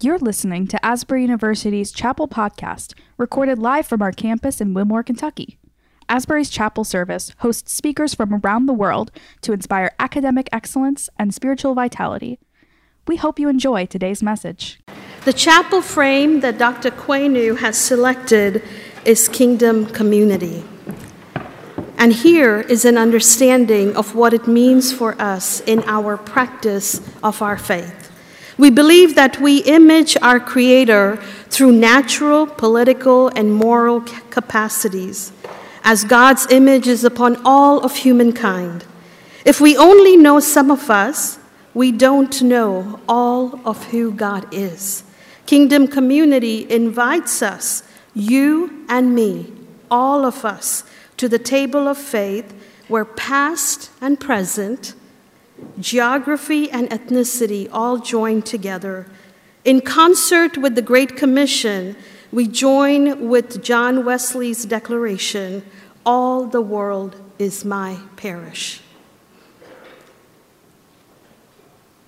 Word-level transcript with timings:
You're 0.00 0.18
listening 0.18 0.68
to 0.68 0.86
Asbury 0.86 1.22
University's 1.22 1.90
Chapel 1.90 2.28
Podcast, 2.28 2.94
recorded 3.16 3.58
live 3.58 3.84
from 3.84 4.00
our 4.00 4.12
campus 4.12 4.60
in 4.60 4.72
Wilmore, 4.72 5.02
Kentucky. 5.02 5.58
Asbury's 6.08 6.50
Chapel 6.50 6.84
Service 6.84 7.32
hosts 7.38 7.72
speakers 7.72 8.14
from 8.14 8.32
around 8.32 8.66
the 8.66 8.72
world 8.72 9.10
to 9.40 9.52
inspire 9.52 9.90
academic 9.98 10.48
excellence 10.52 11.10
and 11.18 11.34
spiritual 11.34 11.74
vitality. 11.74 12.38
We 13.08 13.16
hope 13.16 13.40
you 13.40 13.48
enjoy 13.48 13.86
today's 13.86 14.22
message. 14.22 14.78
The 15.24 15.32
chapel 15.32 15.82
frame 15.82 16.42
that 16.42 16.58
Dr. 16.58 16.92
Quainoo 16.92 17.58
has 17.58 17.76
selected 17.76 18.62
is 19.04 19.28
Kingdom 19.28 19.84
Community. 19.86 20.62
And 21.96 22.12
here 22.12 22.60
is 22.60 22.84
an 22.84 22.96
understanding 22.96 23.96
of 23.96 24.14
what 24.14 24.32
it 24.32 24.46
means 24.46 24.92
for 24.92 25.20
us 25.20 25.58
in 25.62 25.82
our 25.88 26.16
practice 26.16 27.00
of 27.20 27.42
our 27.42 27.58
faith. 27.58 27.97
We 28.58 28.70
believe 28.70 29.14
that 29.14 29.40
we 29.40 29.58
image 29.58 30.16
our 30.20 30.40
Creator 30.40 31.16
through 31.48 31.72
natural, 31.72 32.46
political, 32.46 33.28
and 33.28 33.54
moral 33.54 34.00
capacities, 34.30 35.32
as 35.84 36.02
God's 36.02 36.46
image 36.50 36.88
is 36.88 37.04
upon 37.04 37.40
all 37.44 37.80
of 37.84 37.94
humankind. 37.94 38.84
If 39.44 39.60
we 39.60 39.76
only 39.76 40.16
know 40.16 40.40
some 40.40 40.72
of 40.72 40.90
us, 40.90 41.38
we 41.72 41.92
don't 41.92 42.42
know 42.42 42.98
all 43.08 43.60
of 43.64 43.84
who 43.86 44.10
God 44.10 44.52
is. 44.52 45.04
Kingdom 45.46 45.86
Community 45.86 46.68
invites 46.68 47.40
us, 47.40 47.84
you 48.12 48.84
and 48.88 49.14
me, 49.14 49.52
all 49.88 50.24
of 50.24 50.44
us, 50.44 50.82
to 51.16 51.28
the 51.28 51.38
table 51.38 51.86
of 51.86 51.96
faith 51.96 52.52
where 52.88 53.04
past 53.04 53.90
and 54.00 54.18
present, 54.18 54.94
geography 55.80 56.70
and 56.70 56.88
ethnicity 56.90 57.68
all 57.72 57.98
join 57.98 58.42
together. 58.42 59.06
In 59.64 59.80
concert 59.80 60.56
with 60.56 60.74
the 60.74 60.82
Great 60.82 61.16
Commission, 61.16 61.96
we 62.32 62.46
join 62.46 63.28
with 63.28 63.62
John 63.62 64.04
Wesley's 64.04 64.64
declaration 64.64 65.64
All 66.04 66.46
the 66.46 66.62
world 66.62 67.16
is 67.38 67.64
my 67.64 67.98
parish. 68.16 68.80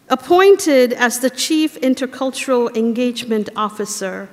Appointed 0.09 0.93
as 0.93 1.21
the 1.21 1.31
Chief 1.31 1.81
Intercultural 1.81 2.75
Engagement 2.77 3.48
Officer, 3.55 4.28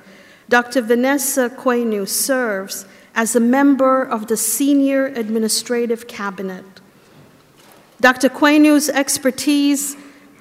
Dr. 0.48 0.80
Vanessa 0.80 1.48
Quainoo 1.48 2.08
serves 2.08 2.84
as 3.14 3.36
a 3.36 3.40
member 3.40 4.02
of 4.02 4.26
the 4.26 4.36
Senior 4.36 5.06
Administrative 5.06 6.08
Cabinet. 6.08 6.77
Dr. 8.00 8.28
Quainoo's 8.28 8.88
expertise, 8.88 9.96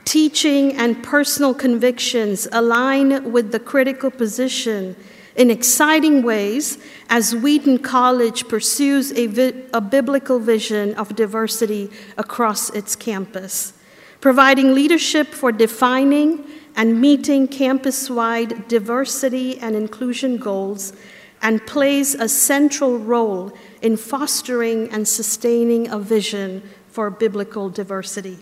teaching, 0.06 0.76
and 0.76 1.04
personal 1.04 1.56
convictions 1.56 2.48
align 2.52 3.32
with 3.32 3.52
the 3.52 3.60
critical 3.60 4.12
position 4.12 4.96
in 5.36 5.50
exciting 5.50 6.22
ways 6.22 6.78
as 7.10 7.36
Wheaton 7.36 7.80
College 7.80 8.48
pursues 8.48 9.12
a, 9.14 9.26
vi- 9.26 9.64
a 9.74 9.82
biblical 9.82 10.40
vision 10.40 10.94
of 10.96 11.16
diversity 11.16 11.90
across 12.16 12.70
its 12.72 12.96
campus, 12.96 13.74
providing 14.22 14.76
leadership 14.76 15.30
for 15.30 15.52
defining 15.52 16.46
and 16.76 17.02
meeting 17.02 17.48
campus 17.48 18.08
wide 18.08 18.68
diversity 18.68 19.58
and 19.58 19.76
inclusion 19.76 20.38
goals 20.38 20.94
and 21.42 21.66
plays 21.66 22.14
a 22.16 22.30
central 22.30 22.98
role 22.98 23.52
in 23.82 23.98
fostering 23.98 24.90
and 24.90 25.08
sustaining 25.08 25.88
a 25.90 26.00
vision 26.00 26.62
for 26.98 27.12
biblical 27.12 27.70
diversity. 27.70 28.40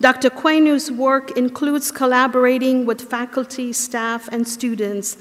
Dr. 0.00 0.28
Quainoo's 0.28 0.90
work 0.90 1.30
includes 1.38 1.92
collaborating 1.92 2.86
with 2.86 3.08
faculty, 3.08 3.72
staff, 3.72 4.26
and 4.32 4.48
students 4.48 5.16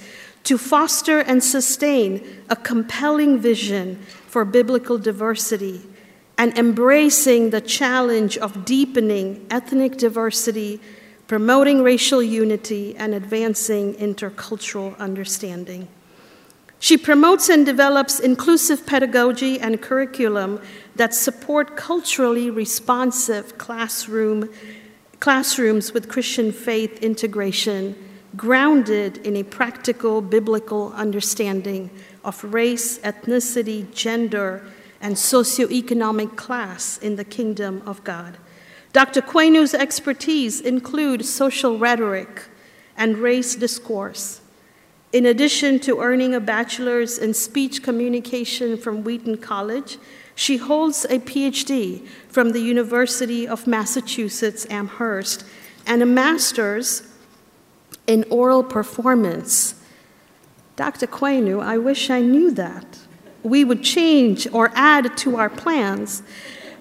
to 0.46 0.58
foster 0.58 1.20
and 1.20 1.44
sustain 1.44 2.44
a 2.50 2.56
compelling 2.56 3.38
vision 3.38 4.02
for 4.26 4.44
biblical 4.44 4.98
diversity 4.98 5.84
and 6.40 6.58
embracing 6.58 7.52
the 7.52 7.62
challenge 7.62 8.40
of 8.40 8.66
deepening 8.66 9.46
ethnic 9.52 9.96
diversity, 9.96 10.82
promoting 11.28 11.84
racial 11.84 12.24
unity, 12.24 12.96
and 12.96 13.14
advancing 13.14 13.94
intercultural 14.08 14.98
understanding. 14.98 15.88
She 16.84 16.98
promotes 16.98 17.48
and 17.48 17.66
develops 17.66 18.20
inclusive 18.20 18.86
pedagogy 18.86 19.58
and 19.58 19.82
curriculum 19.82 20.60
that 20.98 21.14
support 21.14 21.78
culturally 21.78 22.50
responsive 22.50 23.58
classroom, 23.58 24.50
classrooms 25.22 25.94
with 25.94 26.10
Christian 26.10 26.52
faith 26.52 27.02
integration, 27.02 27.96
grounded 28.36 29.16
in 29.20 29.38
a 29.38 29.44
practical 29.44 30.20
biblical 30.20 30.92
understanding 30.92 31.90
of 32.22 32.44
race, 32.44 33.00
ethnicity, 33.00 33.90
gender, 33.94 34.68
and 35.00 35.16
socioeconomic 35.16 36.36
class 36.36 36.98
in 36.98 37.16
the 37.16 37.24
kingdom 37.24 37.82
of 37.86 38.04
God. 38.04 38.38
Dr. 38.92 39.22
Quainoo's 39.22 39.74
expertise 39.74 40.60
include 40.60 41.24
social 41.24 41.80
rhetoric 41.80 42.44
and 42.98 43.20
race 43.20 43.56
discourse 43.56 44.42
in 45.14 45.28
addition 45.28 45.80
to 45.80 46.02
earning 46.02 46.34
a 46.34 46.40
bachelor's 46.40 47.20
in 47.20 47.36
speech 47.36 47.84
communication 47.84 48.76
from 48.76 49.04
Wheaton 49.04 49.38
College, 49.38 50.00
she 50.34 50.58
holds 50.58 51.06
a 51.06 51.20
PhD 51.20 52.08
from 52.28 52.50
the 52.50 52.60
University 52.60 53.48
of 53.48 53.68
Massachusetts 53.68 54.66
Amherst 54.72 55.46
and 55.86 56.02
a 56.02 56.08
master's 56.08 57.04
in 58.08 58.26
oral 58.32 58.64
performance. 58.64 59.76
Dr. 60.76 61.06
Quainoo, 61.06 61.62
I 61.62 61.78
wish 61.78 62.10
I 62.10 62.22
knew 62.22 62.50
that. 62.52 62.98
We 63.44 63.64
would 63.64 63.84
change 63.84 64.48
or 64.52 64.72
add 64.74 65.16
to 65.18 65.38
our 65.38 65.50
plans 65.50 66.24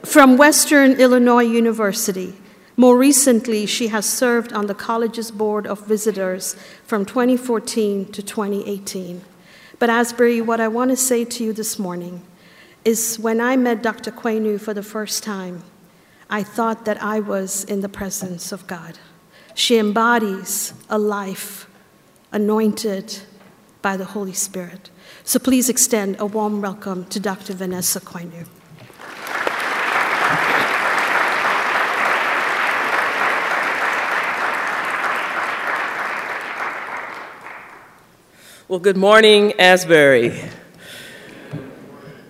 from 0.03 0.39
Western 0.39 0.93
Illinois 0.93 1.43
University. 1.43 2.35
More 2.77 2.97
recently, 2.97 3.67
she 3.67 3.89
has 3.89 4.07
served 4.07 4.53
on 4.53 4.67
the 4.67 4.75
college's 4.75 5.31
board 5.31 5.67
of 5.67 5.87
visitors 5.87 6.57
from 6.85 7.05
2014 7.05 8.07
to 8.13 8.23
2018. 8.23 9.23
But 9.79 9.91
Asbury, 9.91 10.41
what 10.41 10.61
I 10.61 10.69
want 10.69 10.91
to 10.91 10.97
say 10.97 11.25
to 11.25 11.45
you 11.45 11.53
this 11.53 11.79
morning 11.79 12.23
is 12.85 13.19
when 13.19 13.41
I 13.41 13.57
met 13.57 13.83
Dr. 13.83 14.11
Quainoo 14.11 14.59
for 14.59 14.73
the 14.73 14.83
first 14.83 15.23
time, 15.23 15.65
I 16.31 16.43
thought 16.43 16.87
that 16.87 17.03
I 17.03 17.21
was 17.21 17.65
in 17.65 17.83
the 17.83 17.89
presence 17.89 18.53
of 18.53 18.67
God. 18.67 18.99
She 19.55 19.77
embodies 19.77 20.73
a 20.89 20.99
life 20.99 21.69
anointed 22.33 23.19
by 23.83 23.99
the 23.99 24.07
Holy 24.07 24.33
Spirit. 24.33 24.89
So 25.25 25.39
please 25.39 25.69
extend 25.69 26.17
a 26.19 26.25
warm 26.25 26.63
welcome 26.63 27.05
to 27.07 27.21
Dr. 27.21 27.53
Vanessa 27.53 28.01
Quainoo. 28.01 28.47
Well, 38.73 38.81
good 38.81 38.97
morning, 38.97 39.53
Asbury. 39.61 40.41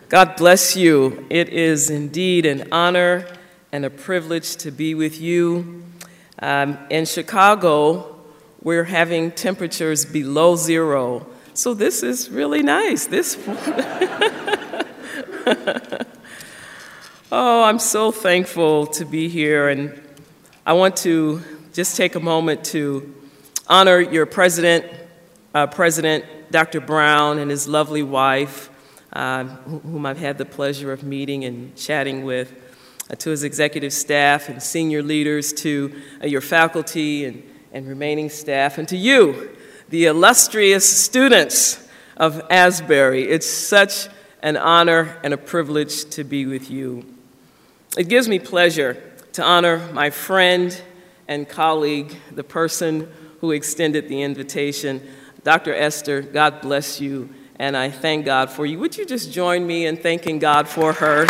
God 0.09 0.35
bless 0.35 0.75
you. 0.75 1.25
It 1.31 1.51
is 1.51 1.89
indeed 1.89 2.47
an 2.47 2.67
honor 2.73 3.29
and 3.71 3.85
a 3.85 3.91
privilege 3.91 4.57
to 4.57 4.73
be 4.73 4.97
with 4.97 5.21
you. 5.21 5.85
Um, 6.41 6.79
in 6.91 7.05
Chicago, 7.05 8.19
we're 8.61 8.83
having 8.83 9.31
temperatures 9.31 10.05
below 10.05 10.57
zero, 10.57 11.29
so 11.55 11.75
this 11.75 12.03
is 12.03 12.29
really 12.29 12.65
nice. 12.65 13.07
This. 13.07 13.39
oh, 17.31 17.63
I'm 17.63 17.79
so 17.79 18.11
thankful 18.11 18.89
to 18.89 19.05
be 19.05 19.29
here, 19.29 19.69
and 19.69 20.03
I 20.67 20.73
want 20.73 20.97
to 21.07 21.41
just 21.73 21.97
take 21.97 22.17
a 22.17 22.21
moment 22.21 22.65
to 22.65 23.15
honor 23.69 24.01
your 24.01 24.27
president 24.27 25.02
uh, 25.55 25.67
President 25.67 26.25
Dr. 26.51 26.81
Brown 26.81 27.39
and 27.39 27.51
his 27.51 27.69
lovely 27.69 28.03
wife, 28.03 28.71
uh, 29.13 29.45
whom 29.45 30.07
I've 30.07 30.19
had 30.19 30.39
the 30.39 30.45
pleasure 30.45 30.93
of 30.93 31.03
meeting 31.03 31.45
and 31.45 31.77
chatting 31.77 32.25
with, 32.25 32.53
uh, 33.11 33.17
to 33.17 33.31
his 33.31 33.45
executive 33.45 33.93
staff 33.93 34.49
and 34.49 34.63
senior 34.63 35.03
leaders, 35.03 35.53
to 35.55 35.93
uh, 36.23 36.27
your 36.27 36.41
faculty 36.41 37.25
and, 37.25 37.43
and 37.73 37.87
remaining 37.87 38.31
staff, 38.31 38.79
and 38.79 38.89
to 38.89 38.97
you, 38.97 39.51
the 39.89 40.07
illustrious 40.07 40.91
students 40.91 41.87
of 42.17 42.43
Asbury. 42.51 43.29
It's 43.29 43.49
such 43.49 44.09
an 44.43 44.57
honor 44.57 45.19
and 45.23 45.35
a 45.35 45.39
privilege 45.39 46.05
to 46.11 46.25
be 46.25 46.47
with 46.47 46.71
you. 46.71 47.05
It 47.97 48.09
gives 48.09 48.29
me 48.29 48.39
pleasure 48.39 49.03
to 49.35 49.43
honor 49.43 49.79
my 49.93 50.11
friend 50.11 50.81
and 51.29 51.49
colleague, 51.49 52.17
the 52.31 52.45
person 52.45 53.11
who 53.41 53.51
extended 53.51 54.09
the 54.09 54.23
invitation. 54.23 55.07
Dr. 55.45 55.75
Esther, 55.75 56.23
God 56.23 56.61
bless 56.61 57.01
you, 57.01 57.29
and 57.57 57.77
I 57.77 57.91
thank 57.91 58.25
God 58.25 58.51
for 58.51 58.65
you. 58.65 58.79
Would 58.79 58.97
you 58.97 59.05
just 59.05 59.33
join 59.33 59.67
me 59.67 59.87
in 59.87 59.97
thanking 59.97 60.39
God 60.39 60.69
for 60.69 60.93
her? 60.93 61.27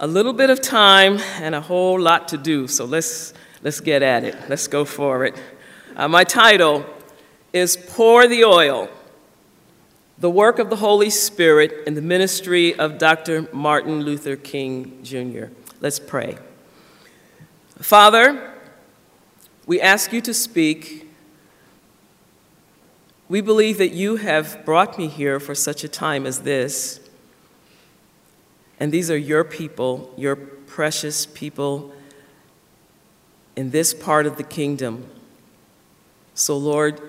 a 0.00 0.06
little 0.06 0.32
bit 0.32 0.48
of 0.48 0.60
time 0.60 1.18
and 1.40 1.54
a 1.54 1.60
whole 1.60 2.00
lot 2.00 2.28
to 2.28 2.38
do, 2.38 2.68
so 2.68 2.84
let's, 2.84 3.34
let's 3.62 3.80
get 3.80 4.02
at 4.02 4.22
it. 4.22 4.36
Let's 4.48 4.68
go 4.68 4.84
for 4.84 5.24
it. 5.24 5.34
Uh, 5.96 6.06
my 6.06 6.22
title 6.22 6.86
is 7.52 7.76
Pour 7.76 8.28
the 8.28 8.44
Oil 8.44 8.88
The 10.18 10.30
Work 10.30 10.60
of 10.60 10.70
the 10.70 10.76
Holy 10.76 11.10
Spirit 11.10 11.72
in 11.86 11.94
the 11.94 12.02
Ministry 12.02 12.78
of 12.78 12.98
Dr. 12.98 13.48
Martin 13.52 14.02
Luther 14.02 14.36
King 14.36 15.00
Jr. 15.02 15.46
Let's 15.80 15.98
pray. 15.98 16.38
Father, 17.80 18.54
we 19.66 19.80
ask 19.80 20.12
you 20.12 20.20
to 20.22 20.34
speak. 20.34 21.08
We 23.28 23.40
believe 23.40 23.78
that 23.78 23.92
you 23.92 24.16
have 24.16 24.64
brought 24.64 24.98
me 24.98 25.06
here 25.06 25.38
for 25.38 25.54
such 25.54 25.84
a 25.84 25.88
time 25.88 26.26
as 26.26 26.40
this. 26.40 26.98
And 28.80 28.90
these 28.90 29.10
are 29.10 29.16
your 29.16 29.44
people, 29.44 30.12
your 30.16 30.34
precious 30.34 31.26
people 31.26 31.92
in 33.54 33.70
this 33.70 33.94
part 33.94 34.26
of 34.26 34.36
the 34.36 34.44
kingdom. 34.44 35.06
So, 36.34 36.56
Lord, 36.56 37.00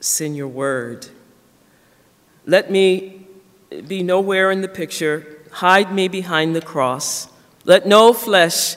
send 0.00 0.36
your 0.36 0.48
word. 0.48 1.08
Let 2.46 2.70
me 2.70 3.26
be 3.88 4.02
nowhere 4.02 4.50
in 4.50 4.60
the 4.60 4.68
picture. 4.68 5.38
Hide 5.50 5.92
me 5.92 6.08
behind 6.08 6.54
the 6.54 6.60
cross. 6.60 7.28
Let 7.64 7.86
no 7.86 8.12
flesh 8.12 8.76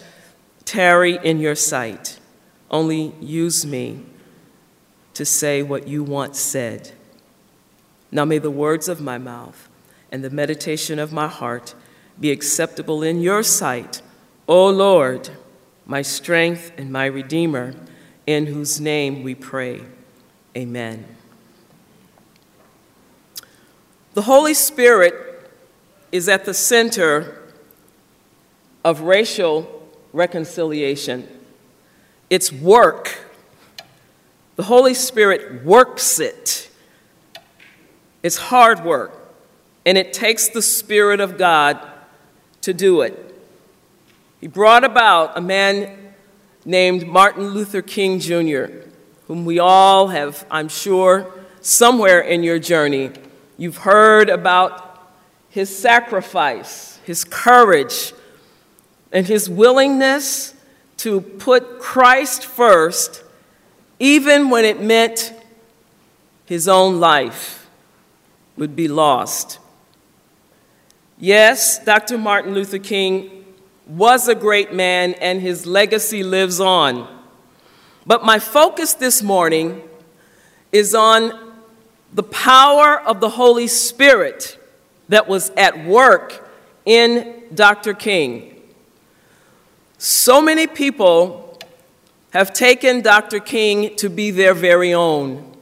tarry 0.66 1.18
in 1.24 1.40
your 1.40 1.56
sight. 1.56 2.20
Only 2.70 3.14
use 3.22 3.66
me 3.66 4.04
to 5.14 5.24
say 5.24 5.64
what 5.64 5.88
you 5.88 6.04
want 6.04 6.36
said. 6.36 6.92
Now 8.12 8.26
may 8.26 8.38
the 8.38 8.52
words 8.52 8.90
of 8.90 9.00
my 9.00 9.18
mouth 9.18 9.70
and 10.12 10.24
the 10.24 10.30
meditation 10.30 11.00
of 11.00 11.14
my 11.14 11.28
heart 11.28 11.74
be 12.20 12.32
acceptable 12.32 13.04
in 13.04 13.22
your 13.22 13.44
sight, 13.44 14.02
O 14.48 14.70
Lord, 14.70 15.30
my 15.86 16.02
strength 16.02 16.72
and 16.78 16.92
my 16.92 17.06
Redeemer, 17.06 17.76
in 18.26 18.48
whose 18.48 18.80
name 18.80 19.24
we 19.24 19.36
pray. 19.36 19.82
Amen. 20.58 21.06
The 24.14 24.24
Holy 24.24 24.54
Spirit 24.54 25.52
is 26.12 26.30
at 26.30 26.46
the 26.46 26.54
center 26.54 27.42
of 28.84 29.02
racial 29.02 29.75
reconciliation. 30.16 31.28
It's 32.30 32.52
work. 32.52 33.20
The 34.56 34.64
Holy 34.64 34.94
Spirit 34.94 35.66
works 35.66 36.20
it. 36.20 36.70
It's 38.24 38.38
hard 38.38 38.84
work, 38.84 39.12
and 39.86 39.98
it 39.98 40.14
takes 40.14 40.48
the 40.48 40.62
Spirit 40.62 41.20
of 41.20 41.38
God 41.38 41.80
to 42.62 42.74
do 42.74 43.02
it. 43.02 43.22
He 44.42 44.48
brought 44.48 44.84
about 44.84 45.38
a 45.38 45.42
man 45.42 46.14
named 46.64 47.06
Martin 47.06 47.50
Luther 47.50 47.82
King 47.82 48.20
Jr., 48.20 48.66
whom 49.28 49.46
we 49.46 49.60
all 49.60 50.08
have, 50.08 50.46
I'm 50.50 50.70
sure, 50.70 51.32
somewhere 51.62 52.22
in 52.22 52.42
your 52.42 52.58
journey, 52.58 53.12
you've 53.58 53.78
heard 53.78 54.30
about 54.30 55.12
his 55.50 55.76
sacrifice, 55.76 57.00
his 57.04 57.24
courage, 57.24 58.14
and 59.16 59.26
his 59.28 59.50
willingness 59.50 60.54
to 60.98 61.22
put 61.22 61.80
Christ 61.80 62.46
first, 62.46 63.24
even 63.98 64.50
when 64.50 64.66
it 64.66 64.82
meant 64.82 65.34
his 66.46 66.68
own 66.68 67.00
life 67.00 67.66
would 68.58 68.76
be 68.76 68.90
lost. 68.90 69.60
Yes, 71.18 71.82
Dr. 71.82 72.18
Martin 72.18 72.54
Luther 72.54 72.78
King 72.78 73.46
was 73.88 74.28
a 74.28 74.36
great 74.36 74.74
man 74.74 75.14
and 75.14 75.40
his 75.40 75.66
legacy 75.66 76.22
lives 76.22 76.60
on. 76.60 77.08
But 78.06 78.26
my 78.26 78.38
focus 78.38 78.96
this 78.96 79.24
morning 79.24 79.82
is 80.74 80.94
on 80.94 81.54
the 82.14 82.24
power 82.24 83.00
of 83.00 83.22
the 83.22 83.30
Holy 83.30 83.68
Spirit 83.68 84.60
that 85.08 85.30
was 85.30 85.52
at 85.52 85.86
work 85.86 86.52
in 86.84 87.44
Dr. 87.54 87.94
King. 87.94 88.55
So 89.98 90.42
many 90.42 90.68
people 90.68 91.60
have 92.32 92.54
taken 92.54 93.02
Dr. 93.02 93.40
King 93.40 93.96
to 93.98 94.10
be 94.10 94.32
their 94.32 94.54
very 94.54 94.94
own. 94.94 95.56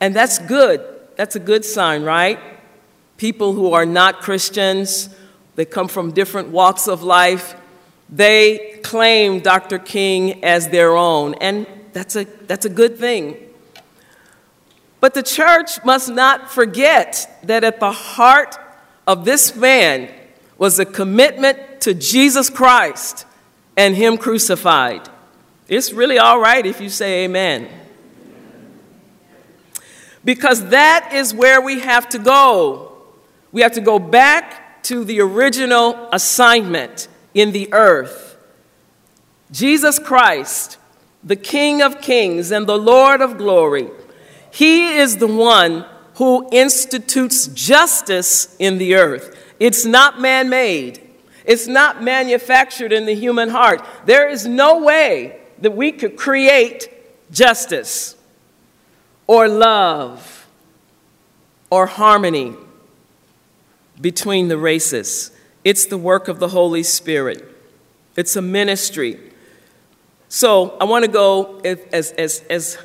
And 0.00 0.14
that's 0.14 0.38
good. 0.38 0.86
That's 1.16 1.36
a 1.36 1.40
good 1.40 1.64
sign, 1.64 2.02
right? 2.02 2.38
people 3.20 3.52
who 3.52 3.74
are 3.74 3.84
not 3.84 4.22
Christians, 4.22 5.10
they 5.54 5.66
come 5.66 5.88
from 5.88 6.10
different 6.10 6.48
walks 6.48 6.88
of 6.88 7.02
life, 7.02 7.54
they 8.08 8.80
claim 8.82 9.40
Dr. 9.40 9.78
King 9.78 10.42
as 10.42 10.70
their 10.70 10.96
own, 10.96 11.34
and 11.34 11.66
that's 11.92 12.16
a, 12.16 12.24
that's 12.46 12.64
a 12.64 12.70
good 12.70 12.96
thing. 12.96 13.36
But 15.00 15.12
the 15.12 15.22
church 15.22 15.84
must 15.84 16.08
not 16.08 16.50
forget 16.50 17.40
that 17.42 17.62
at 17.62 17.78
the 17.78 17.92
heart 17.92 18.56
of 19.06 19.26
this 19.26 19.54
man 19.54 20.08
was 20.56 20.78
a 20.78 20.86
commitment 20.86 21.82
to 21.82 21.92
Jesus 21.92 22.48
Christ 22.48 23.26
and 23.80 23.96
Him 23.96 24.18
crucified. 24.18 25.08
It's 25.66 25.92
really 25.92 26.18
all 26.18 26.38
right 26.38 26.66
if 26.66 26.80
you 26.80 26.90
say 26.90 27.24
amen. 27.24 27.68
Because 30.22 30.68
that 30.68 31.12
is 31.14 31.32
where 31.32 31.62
we 31.62 31.80
have 31.80 32.06
to 32.10 32.18
go 32.18 32.90
we 33.52 33.62
have 33.62 33.72
to 33.72 33.80
go 33.80 33.98
back 33.98 34.82
to 34.84 35.04
the 35.04 35.20
original 35.20 36.08
assignment 36.12 37.08
in 37.34 37.52
the 37.52 37.72
earth. 37.72 38.36
Jesus 39.50 39.98
Christ, 39.98 40.78
the 41.24 41.36
King 41.36 41.82
of 41.82 42.00
kings 42.00 42.52
and 42.52 42.66
the 42.66 42.78
Lord 42.78 43.20
of 43.20 43.36
glory, 43.36 43.90
He 44.52 44.96
is 44.96 45.16
the 45.16 45.26
one 45.26 45.84
who 46.14 46.48
institutes 46.52 47.48
justice 47.48 48.54
in 48.58 48.78
the 48.78 48.94
earth. 48.94 49.36
It's 49.58 49.84
not 49.84 50.20
man 50.20 50.48
made, 50.48 51.09
it's 51.44 51.66
not 51.66 52.02
manufactured 52.02 52.92
in 52.92 53.06
the 53.06 53.14
human 53.14 53.48
heart. 53.48 53.84
There 54.04 54.28
is 54.28 54.46
no 54.46 54.82
way 54.82 55.40
that 55.60 55.72
we 55.72 55.92
could 55.92 56.16
create 56.16 56.88
justice 57.30 58.16
or 59.26 59.48
love 59.48 60.46
or 61.70 61.86
harmony 61.86 62.54
between 64.00 64.48
the 64.48 64.58
races. 64.58 65.30
It's 65.62 65.86
the 65.86 65.98
work 65.98 66.28
of 66.28 66.38
the 66.38 66.48
Holy 66.48 66.82
Spirit, 66.82 67.44
it's 68.16 68.36
a 68.36 68.42
ministry. 68.42 69.18
So 70.32 70.76
I 70.80 70.84
want 70.84 71.04
to 71.04 71.10
go 71.10 71.58
as, 71.64 72.12
as, 72.12 72.40
as, 72.48 72.78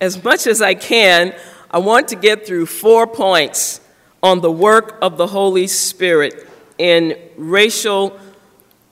as 0.00 0.24
much 0.24 0.46
as 0.46 0.62
I 0.62 0.74
can. 0.74 1.34
I 1.70 1.76
want 1.78 2.08
to 2.08 2.16
get 2.16 2.46
through 2.46 2.66
four 2.66 3.06
points 3.06 3.82
on 4.22 4.40
the 4.40 4.50
work 4.50 4.96
of 5.02 5.18
the 5.18 5.26
Holy 5.26 5.66
Spirit 5.66 6.48
in 6.82 7.16
racial 7.36 8.18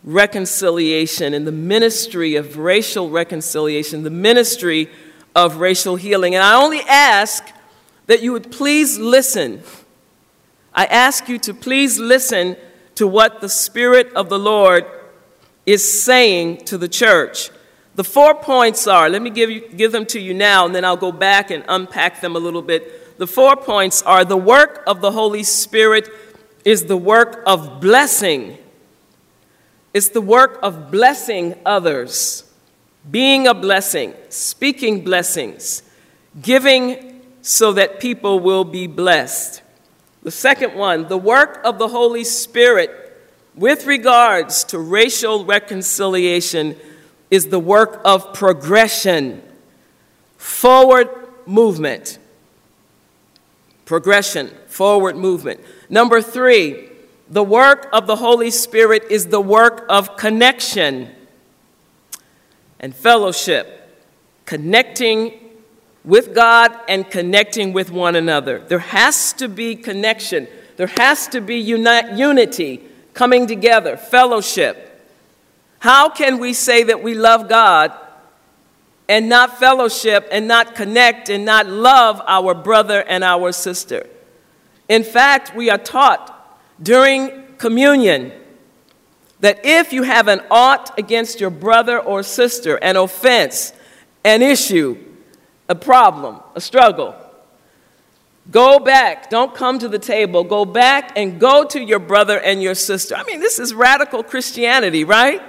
reconciliation, 0.05 1.35
in 1.35 1.45
the 1.45 1.53
ministry 1.53 2.37
of 2.37 2.57
racial 2.57 3.11
reconciliation, 3.11 4.03
the 4.03 4.11
ministry 4.11 4.89
of 5.35 5.57
racial 5.57 5.97
healing. 5.97 6.35
And 6.35 6.45
I 6.45 6.55
only 6.55 6.81
ask 6.89 7.45
that 8.07 8.23
you 8.23 8.33
would 8.33 8.51
please 8.51 8.99
listen 8.99 9.63
I 10.73 10.85
ask 10.85 11.29
you 11.29 11.39
to 11.41 11.55
please 11.55 11.99
listen 11.99 12.57
to 12.95 13.07
what 13.07 13.41
the 13.41 13.49
Spirit 13.49 14.13
of 14.15 14.29
the 14.29 14.39
Lord 14.39 14.87
is 15.67 16.03
saying 16.03 16.65
to 16.67 16.79
the 16.79 16.89
church. 16.89 17.51
The 17.97 18.05
four 18.05 18.35
points 18.35 18.87
are 18.87 19.11
let 19.11 19.21
me 19.21 19.31
give, 19.31 19.51
you, 19.51 19.69
give 19.69 19.93
them 19.93 20.07
to 20.07 20.21
you 20.21 20.33
now, 20.33 20.65
and 20.65 20.75
then 20.75 20.85
I'll 20.85 20.97
go 20.97 21.13
back 21.13 21.51
and 21.51 21.65
unpack 21.69 22.21
them 22.21 22.37
a 22.37 22.39
little 22.39 22.63
bit. 22.63 23.19
The 23.19 23.27
four 23.27 23.57
points 23.57 24.01
are 24.03 24.25
the 24.25 24.37
work 24.37 24.83
of 24.87 25.01
the 25.01 25.11
Holy 25.11 25.43
Spirit 25.43 26.09
is 26.65 26.85
the 26.87 26.97
work 26.97 27.43
of 27.47 27.81
blessing, 27.81 28.59
it's 29.93 30.11
the 30.11 30.21
work 30.21 30.59
of 30.63 30.91
blessing 30.91 31.55
others, 31.65 32.45
being 33.11 33.47
a 33.47 33.55
blessing, 33.55 34.15
speaking 34.29 35.05
blessings, 35.05 35.83
giving 36.41 37.23
so 37.43 37.73
that 37.73 38.01
people 38.01 38.41
will 38.41 38.65
be 38.65 38.87
blessed. 38.87 39.63
The 40.23 40.31
second 40.31 40.75
one, 40.75 41.09
the 41.09 41.17
work 41.17 41.61
of 41.65 41.79
the 41.79 41.89
Holy 41.89 42.25
Spirit 42.25 42.91
with 43.55 43.87
regards 43.87 44.65
to 44.65 44.79
racial 44.79 45.45
reconciliation 45.45 46.77
is 47.31 47.49
the 47.49 47.59
work 47.59 48.01
of 48.05 48.35
progression, 48.35 49.43
forward 50.37 51.09
movement. 51.47 52.19
Progression, 53.85 54.49
forward 54.67 55.17
movement. 55.17 55.61
Number 55.91 56.23
three, 56.23 56.89
the 57.29 57.43
work 57.43 57.89
of 57.93 58.07
the 58.07 58.17
Holy 58.17 58.51
Spirit 58.51 59.05
is 59.11 59.27
the 59.27 59.41
work 59.41 59.85
of 59.89 60.17
connection 60.17 61.11
and 62.79 62.95
fellowship, 62.95 63.99
connecting 64.47 65.35
with 66.05 66.33
God 66.35 66.77
and 66.89 67.11
connecting 67.11 67.73
with 67.73 67.91
one 67.91 68.15
another. 68.15 68.61
There 68.61 68.79
has 68.79 69.33
to 69.35 69.49
be 69.49 69.75
connection, 69.75 70.47
there 70.77 70.93
has 70.99 71.27
to 71.29 71.41
be 71.41 71.57
uni- 71.57 72.17
unity 72.17 72.83
coming 73.13 73.49
together, 73.49 73.97
fellowship. 73.97 74.87
How 75.81 76.09
can 76.09 76.39
we 76.39 76.53
say 76.53 76.85
that 76.85 77.03
we 77.03 77.15
love 77.15 77.49
God 77.49 77.93
and 79.09 79.29
not 79.29 79.59
fellowship 79.59 80.29
and 80.31 80.47
not 80.47 80.77
connect 80.77 81.29
and 81.29 81.45
not 81.45 81.67
love 81.67 82.23
our 82.27 82.55
brother 82.55 83.03
and 83.03 83.25
our 83.25 83.51
sister? 83.51 84.07
In 84.91 85.05
fact, 85.05 85.55
we 85.55 85.71
are 85.71 85.79
taught 85.79 86.37
during 86.83 87.45
communion 87.59 88.33
that 89.39 89.61
if 89.63 89.93
you 89.93 90.03
have 90.03 90.27
an 90.27 90.41
ought 90.51 90.99
against 90.99 91.41
your 91.41 91.51
brother 91.51 92.01
or 92.01 92.25
sister, 92.25 92.75
an 92.79 92.97
offense, 92.97 93.73
an 94.25 94.43
issue, 94.43 94.99
a 95.69 95.77
problem, 95.77 96.41
a 96.57 96.61
struggle, 96.61 97.15
go 98.51 98.81
back. 98.81 99.31
Don't 99.31 99.55
come 99.55 99.79
to 99.79 99.87
the 99.87 100.01
table. 100.01 100.43
Go 100.43 100.65
back 100.65 101.17
and 101.17 101.39
go 101.39 101.65
to 101.67 101.81
your 101.81 102.01
brother 102.01 102.41
and 102.41 102.61
your 102.61 102.75
sister. 102.75 103.15
I 103.15 103.23
mean, 103.23 103.39
this 103.39 103.61
is 103.61 103.73
radical 103.73 104.25
Christianity, 104.25 105.05
right? 105.05 105.41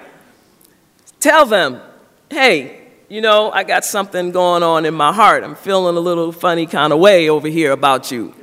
Tell 1.20 1.48
them, 1.48 1.82
hey, 2.30 2.90
you 3.10 3.22
know, 3.22 3.50
I 3.52 3.64
got 3.64 3.86
something 3.86 4.30
going 4.30 4.62
on 4.62 4.86
in 4.86 4.94
my 4.94 5.12
heart. 5.12 5.44
I'm 5.44 5.56
feeling 5.56 5.98
a 5.98 6.00
little 6.00 6.32
funny 6.32 6.68
kind 6.68 6.94
of 6.94 7.00
way 7.00 7.28
over 7.28 7.48
here 7.48 7.72
about 7.72 8.12
you. 8.12 8.36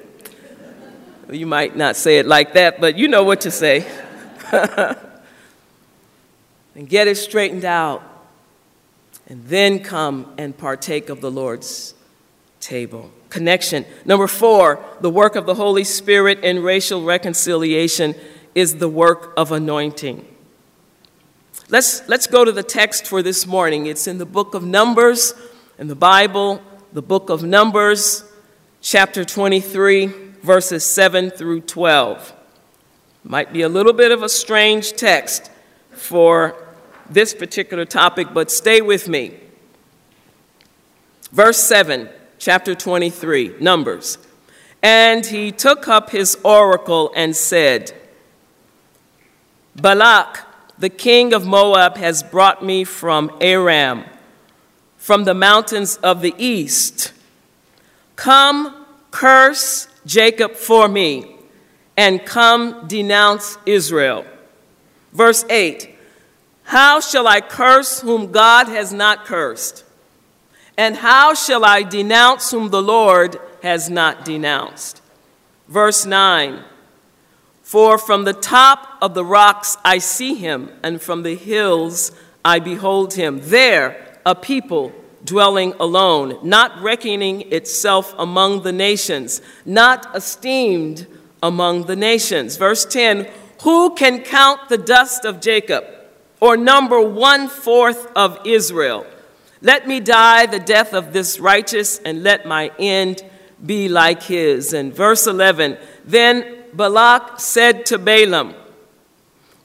You 1.31 1.47
might 1.47 1.77
not 1.77 1.97
say 1.97 2.19
it 2.19 2.27
like 2.27 2.55
that, 2.55 2.81
but 2.81 2.97
you 2.97 3.07
know 3.07 3.23
what 3.23 3.43
to 3.43 3.51
say. 3.51 3.87
and 4.53 4.97
get 6.89 7.07
it 7.07 7.17
straightened 7.17 7.67
out, 7.67 8.03
and 9.27 9.45
then 9.45 9.81
come 9.81 10.33
and 10.39 10.57
partake 10.57 11.11
of 11.11 11.21
the 11.21 11.31
Lord's 11.31 11.95
table. 12.61 13.11
Connection. 13.29 13.85
Number 14.07 14.27
four, 14.27 14.83
the 15.01 15.11
work 15.11 15.37
of 15.37 15.45
the 15.45 15.55
Holy 15.55 15.85
Spirit 15.85 16.41
in 16.41 16.63
racial 16.63 17.05
reconciliation 17.05 18.15
is 18.55 18.77
the 18.77 18.89
work 18.89 19.35
of 19.37 19.53
anointing. 19.53 20.27
Let's, 21.69 22.09
let's 22.09 22.27
go 22.27 22.47
to 22.47 22.53
the 22.53 22.63
text 22.63 23.07
for 23.07 23.23
this 23.23 23.47
morning. 23.47 23.85
It's 23.85 24.07
in 24.07 24.17
the 24.17 24.25
book 24.25 24.55
of 24.55 24.65
Numbers, 24.65 25.35
in 25.79 25.89
the 25.89 25.95
Bible, 25.95 26.63
the 26.95 27.03
book 27.03 27.29
of 27.29 27.43
Numbers, 27.43 28.25
chapter 28.81 29.27
23, 29.27 30.28
verses 30.49 30.83
7 30.83 31.29
through 31.29 31.61
12. 31.61 32.33
Might 33.23 33.53
be 33.53 33.61
a 33.61 33.69
little 33.69 33.93
bit 33.93 34.11
of 34.11 34.23
a 34.23 34.31
strange 34.31 34.93
text 34.95 35.51
for 35.91 36.57
this 37.11 37.35
particular 37.35 37.85
topic, 37.85 38.29
but 38.33 38.51
stay 38.51 38.81
with 38.81 39.11
me. 39.11 39.35
Verse 41.33 41.59
7, 41.59 42.09
chapter 42.39 42.75
23, 42.75 43.57
Numbers. 43.61 44.17
And 44.83 45.27
he 45.27 45.53
took 45.53 45.87
up 45.87 46.09
his 46.09 46.39
oracle 46.43 47.13
and 47.15 47.37
said, 47.37 47.93
Balak, 49.77 50.47
the 50.79 50.89
king 50.89 51.35
of 51.35 51.47
Moab, 51.47 51.99
has 51.99 52.23
brought 52.23 52.65
me 52.65 52.85
from 52.85 53.37
Aram, 53.43 54.07
from 54.97 55.25
the 55.25 55.35
mountains 55.35 55.99
of 55.99 56.23
the 56.23 56.35
east. 56.39 57.13
Come, 58.17 58.87
curse 59.11 59.89
Jacob 60.07 60.55
for 60.55 60.89
me, 60.89 61.37
and 61.97 62.25
come 62.25 62.87
denounce 62.87 63.59
Israel. 63.67 64.25
Verse 65.13 65.45
8 65.49 65.97
how 66.69 67.01
shall 67.01 67.27
I 67.27 67.41
curse 67.41 68.01
whom 68.01 68.31
God 68.31 68.69
has 68.69 68.93
not 68.93 69.25
cursed? 69.25 69.85
And 70.77 70.97
how 70.97 71.33
shall 71.33 71.65
I 71.65 71.83
denounce 71.83 72.51
whom 72.51 72.69
the 72.69 72.83
Lord 72.83 73.41
has 73.63 73.89
not 73.89 74.27
denounced? 74.27 75.01
Verse 75.67 76.05
9 76.05 76.63
For 77.63 77.97
from 77.97 78.25
the 78.25 78.35
top 78.35 78.99
of 79.01 79.15
the 79.15 79.25
rocks 79.25 79.79
I 79.83 79.97
see 79.97 80.35
him, 80.35 80.71
and 80.83 81.01
from 81.01 81.23
the 81.23 81.37
hills 81.37 82.13
I 82.45 82.59
behold 82.59 83.15
him. 83.15 83.41
There, 83.45 84.21
a 84.27 84.35
people 84.35 84.93
dwelling 85.25 85.75
alone, 85.81 86.39
not 86.43 86.81
reckoning 86.81 87.53
itself 87.53 88.15
among 88.19 88.63
the 88.63 88.73
nations, 88.73 89.41
not 89.65 90.15
esteemed 90.15 91.07
among 91.43 91.85
the 91.85 91.97
nations. 91.97 92.57
Verse 92.57 92.85
10 92.85 93.29
Who 93.63 93.95
can 93.95 94.23
count 94.23 94.69
the 94.69 94.79
dust 94.79 95.25
of 95.25 95.41
Jacob? 95.41 95.85
or 96.41 96.57
number 96.57 97.01
one 97.01 97.49
fourth 97.49 98.11
of 98.17 98.39
Israel. 98.47 99.07
Let 99.61 99.89
me 99.89 100.01
die 100.01 100.47
the 100.47 100.61
death 100.61 100.95
of 100.95 101.13
this 101.13 101.41
righteous, 101.41 101.99
and 101.99 102.23
let 102.23 102.47
my 102.47 102.71
end 102.79 103.23
be 103.65 103.89
like 103.89 104.23
his. 104.23 104.73
And 104.73 104.95
verse 104.95 105.27
11 105.27 105.79
Then 106.05 106.65
Balak 106.73 107.41
said 107.41 107.87
to 107.87 107.99
Balaam, 107.99 108.55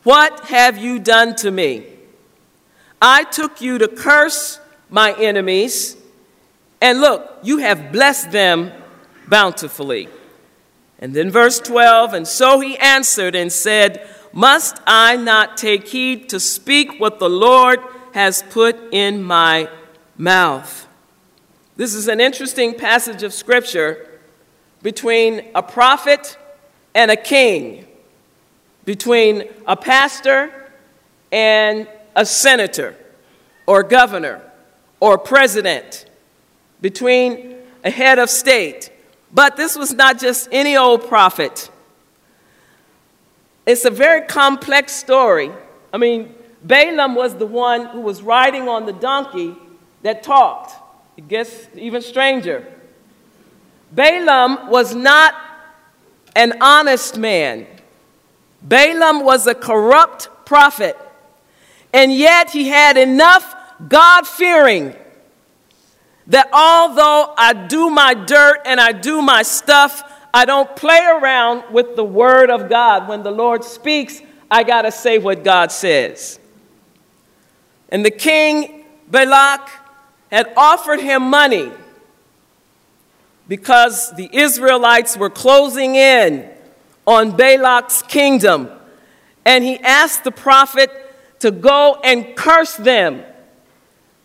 What 0.02 0.46
have 0.46 0.78
you 0.78 1.00
done 1.00 1.36
to 1.38 1.52
me? 1.52 1.86
I 3.02 3.24
took 3.26 3.62
you 3.62 3.78
to 3.78 3.88
curse 3.88 4.60
my 4.94 5.12
enemies, 5.14 5.98
and 6.80 7.02
look, 7.02 7.40
you 7.42 7.58
have 7.58 7.92
blessed 7.92 8.30
them 8.30 8.72
bountifully. 9.28 10.08
And 11.00 11.16
then 11.16 11.32
verse 11.32 11.60
12 11.60 12.14
And 12.14 12.28
so 12.28 12.60
he 12.60 12.78
answered 12.78 13.34
and 13.34 13.52
said, 13.52 14.08
must 14.32 14.80
I 14.86 15.18
not 15.18 15.58
take 15.58 15.88
heed 15.88 16.30
to 16.30 16.40
speak 16.40 17.00
what 17.00 17.18
the 17.18 17.30
Lord 17.30 17.80
has 18.14 18.44
put 18.52 18.94
in 18.94 19.24
my 19.24 19.68
mouth? 20.16 20.88
This 21.76 21.96
is 21.96 22.08
an 22.08 22.22
interesting 22.22 22.76
passage 22.76 23.24
of 23.24 23.34
scripture 23.34 24.08
between 24.84 25.50
a 25.56 25.64
prophet 25.64 26.38
and 26.94 27.10
a 27.10 27.16
king, 27.16 27.88
between 28.86 29.50
a 29.66 29.76
pastor 29.76 30.70
and 31.32 31.88
a 32.16 32.28
senator 32.28 32.96
or 33.66 33.82
governor 33.82 34.40
or 35.04 35.18
president, 35.18 36.06
between 36.80 37.58
a 37.84 37.90
head 37.90 38.20
of 38.20 38.30
state. 38.30 38.90
But 39.34 39.58
this 39.58 39.76
was 39.76 39.92
not 39.92 40.18
just 40.18 40.48
any 40.50 40.78
old 40.78 41.10
prophet. 41.10 41.70
It's 43.66 43.84
a 43.84 43.90
very 43.90 44.22
complex 44.22 44.94
story. 44.94 45.52
I 45.92 45.98
mean, 45.98 46.34
Balaam 46.64 47.16
was 47.16 47.36
the 47.36 47.46
one 47.46 47.88
who 47.88 48.00
was 48.00 48.22
riding 48.22 48.70
on 48.70 48.86
the 48.86 48.94
donkey 48.94 49.58
that 50.04 50.24
talked. 50.24 50.72
It 51.18 51.28
gets 51.28 51.68
even 51.76 52.02
stranger. 52.02 52.66
Balaam 53.92 54.70
was 54.70 54.96
not 54.96 55.36
an 56.34 56.54
honest 56.62 57.18
man. 57.18 57.68
Balaam 58.62 59.26
was 59.26 59.48
a 59.48 59.54
corrupt 59.54 60.30
prophet. 60.46 60.98
And 61.92 62.14
yet 62.14 62.52
he 62.52 62.70
had 62.70 62.96
enough 62.96 63.54
God 63.88 64.28
fearing 64.28 64.96
that 66.28 66.50
although 66.54 67.34
I 67.38 67.54
do 67.54 67.90
my 67.90 68.14
dirt 68.14 68.62
and 68.66 68.80
I 68.80 68.92
do 68.92 69.22
my 69.22 69.44
stuff, 69.44 70.04
I 70.34 70.46
don't 70.46 70.74
play 70.76 71.00
around 71.00 71.74
with 71.74 71.96
the 71.96 72.04
Word 72.04 72.50
of 72.50 72.70
God. 72.70 73.08
When 73.08 73.24
the 73.24 73.32
Lord 73.32 73.64
speaks, 73.64 74.22
I 74.50 74.64
got 74.64 74.84
to 74.84 74.92
say 74.92 75.18
what 75.18 75.44
God 75.44 75.72
says. 75.72 76.40
And 77.90 78.06
the 78.06 78.12
king, 78.12 78.86
Balak, 79.08 79.70
had 80.32 80.52
offered 80.58 81.00
him 81.00 81.24
money 81.24 81.72
because 83.48 84.16
the 84.16 84.30
Israelites 84.32 85.18
were 85.18 85.30
closing 85.30 85.96
in 85.96 86.50
on 87.06 87.36
Balak's 87.36 88.02
kingdom. 88.02 88.70
And 89.46 89.64
he 89.64 89.78
asked 89.80 90.24
the 90.24 90.32
prophet 90.32 90.90
to 91.40 91.52
go 91.52 92.00
and 92.04 92.36
curse 92.36 92.76
them 92.76 93.24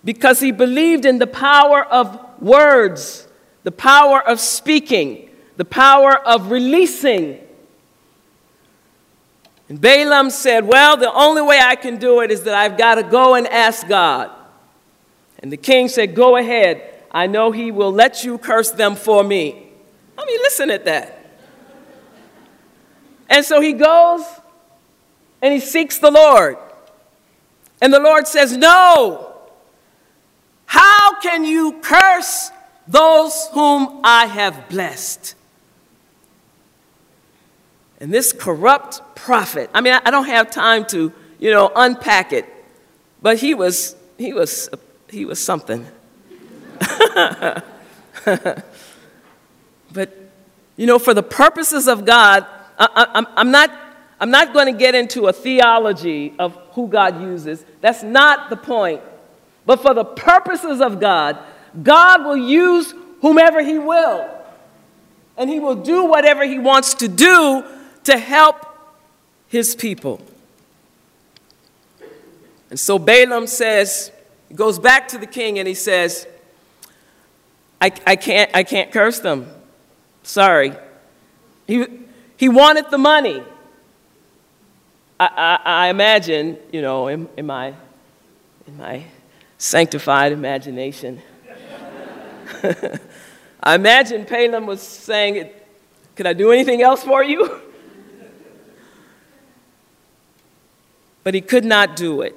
because 0.08 0.40
he 0.40 0.52
believed 0.52 1.04
in 1.04 1.18
the 1.18 1.26
power 1.26 1.84
of 1.84 2.40
words, 2.40 3.28
the 3.62 3.70
power 3.70 4.26
of 4.26 4.40
speaking 4.40 5.28
the 5.58 5.66
power 5.66 6.16
of 6.16 6.50
releasing. 6.50 7.38
And 9.68 9.78
Balaam 9.78 10.30
said, 10.30 10.66
Well, 10.66 10.96
the 10.96 11.12
only 11.12 11.42
way 11.42 11.60
I 11.62 11.76
can 11.76 11.98
do 11.98 12.22
it 12.22 12.30
is 12.30 12.44
that 12.44 12.54
I've 12.54 12.78
got 12.78 12.94
to 12.94 13.02
go 13.02 13.34
and 13.34 13.46
ask 13.48 13.86
God. 13.86 14.30
And 15.40 15.52
the 15.52 15.58
king 15.58 15.88
said, 15.88 16.14
Go 16.14 16.38
ahead. 16.38 17.04
I 17.10 17.26
know 17.26 17.52
he 17.52 17.70
will 17.70 17.92
let 17.92 18.24
you 18.24 18.38
curse 18.38 18.70
them 18.70 18.96
for 18.96 19.22
me. 19.22 19.62
I 20.16 20.24
mean, 20.24 20.38
listen 20.38 20.70
at 20.70 20.86
that. 20.86 21.22
And 23.28 23.44
so 23.44 23.60
he 23.60 23.74
goes 23.74 24.24
and 25.42 25.52
he 25.52 25.60
seeks 25.60 25.98
the 25.98 26.10
Lord. 26.10 26.56
And 27.82 27.92
the 27.92 28.00
Lord 28.00 28.26
says, 28.26 28.56
No. 28.56 29.27
How 30.68 31.18
can 31.20 31.46
you 31.46 31.80
curse 31.80 32.50
those 32.86 33.48
whom 33.54 34.02
I 34.04 34.26
have 34.26 34.68
blessed? 34.68 35.34
And 38.00 38.12
this 38.12 38.34
corrupt 38.34 39.00
prophet, 39.16 39.70
I 39.72 39.80
mean, 39.80 39.94
I 39.94 40.10
don't 40.10 40.26
have 40.26 40.50
time 40.50 40.84
to, 40.88 41.10
you 41.38 41.50
know, 41.50 41.72
unpack 41.74 42.34
it, 42.34 42.44
but 43.22 43.38
he 43.38 43.54
was, 43.54 43.96
he 44.18 44.34
was, 44.34 44.68
he 45.08 45.24
was 45.24 45.42
something. 45.42 45.86
but, 49.90 50.14
you 50.76 50.86
know, 50.86 50.98
for 50.98 51.14
the 51.14 51.22
purposes 51.22 51.88
of 51.88 52.04
God, 52.04 52.44
I, 52.78 53.24
am 53.38 53.50
not, 53.50 53.70
I'm 54.20 54.30
not 54.30 54.52
going 54.52 54.70
to 54.70 54.78
get 54.78 54.94
into 54.94 55.28
a 55.28 55.32
theology 55.32 56.34
of 56.38 56.54
who 56.72 56.88
God 56.88 57.22
uses. 57.22 57.64
That's 57.80 58.02
not 58.02 58.50
the 58.50 58.56
point. 58.56 59.00
But 59.68 59.82
for 59.82 59.92
the 59.92 60.02
purposes 60.02 60.80
of 60.80 60.98
God, 60.98 61.36
God 61.82 62.24
will 62.24 62.38
use 62.38 62.94
whomever 63.20 63.62
He 63.62 63.78
will. 63.78 64.26
And 65.36 65.50
He 65.50 65.60
will 65.60 65.74
do 65.74 66.06
whatever 66.06 66.42
He 66.42 66.58
wants 66.58 66.94
to 66.94 67.06
do 67.06 67.62
to 68.04 68.16
help 68.16 68.64
His 69.48 69.76
people. 69.76 70.22
And 72.70 72.80
so 72.80 72.98
Balaam 72.98 73.46
says, 73.46 74.10
he 74.48 74.54
goes 74.54 74.78
back 74.78 75.06
to 75.08 75.18
the 75.18 75.26
king 75.26 75.58
and 75.58 75.68
he 75.68 75.74
says, 75.74 76.26
I, 77.78 77.92
I, 78.06 78.16
can't, 78.16 78.50
I 78.54 78.62
can't 78.62 78.90
curse 78.90 79.18
them. 79.20 79.50
Sorry. 80.22 80.72
He, 81.66 81.84
he 82.38 82.48
wanted 82.48 82.90
the 82.90 82.96
money. 82.96 83.42
I, 85.20 85.58
I, 85.66 85.84
I 85.84 85.88
imagine, 85.88 86.56
you 86.72 86.80
know, 86.80 87.08
in, 87.08 87.28
in, 87.36 87.44
my, 87.44 87.74
in 88.66 88.76
my 88.78 89.04
sanctified 89.58 90.32
imagination, 90.32 91.20
I 93.62 93.74
imagine 93.74 94.24
Balaam 94.24 94.66
was 94.66 94.80
saying, 94.80 95.50
Can 96.16 96.26
I 96.26 96.32
do 96.32 96.50
anything 96.52 96.80
else 96.80 97.02
for 97.02 97.22
you? 97.22 97.60
but 101.28 101.34
he 101.34 101.42
could 101.42 101.64
not 101.66 101.94
do 101.94 102.22
it. 102.22 102.34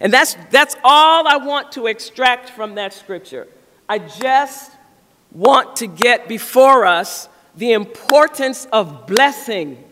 And 0.00 0.12
that's, 0.12 0.36
that's 0.50 0.76
all 0.84 1.26
I 1.26 1.38
want 1.38 1.72
to 1.72 1.86
extract 1.86 2.50
from 2.50 2.74
that 2.74 2.92
scripture. 2.92 3.48
I 3.88 4.00
just 4.00 4.70
want 5.32 5.76
to 5.76 5.86
get 5.86 6.28
before 6.28 6.84
us 6.84 7.28
the 7.56 7.72
importance 7.72 8.66
of 8.66 9.06
blessing. 9.06 9.82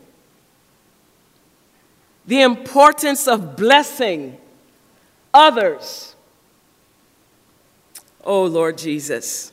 The 2.26 2.42
importance 2.42 3.26
of 3.26 3.56
blessing 3.56 4.36
others. 5.32 6.15
Oh, 8.26 8.44
Lord 8.44 8.76
Jesus. 8.76 9.52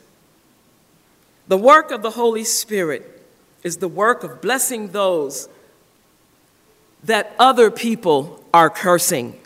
The 1.46 1.56
work 1.56 1.92
of 1.92 2.02
the 2.02 2.10
Holy 2.10 2.42
Spirit 2.42 3.24
is 3.62 3.76
the 3.76 3.88
work 3.88 4.24
of 4.24 4.42
blessing 4.42 4.88
those 4.88 5.48
that 7.04 7.36
other 7.38 7.70
people 7.70 8.44
are 8.52 8.68
cursing. 8.68 9.38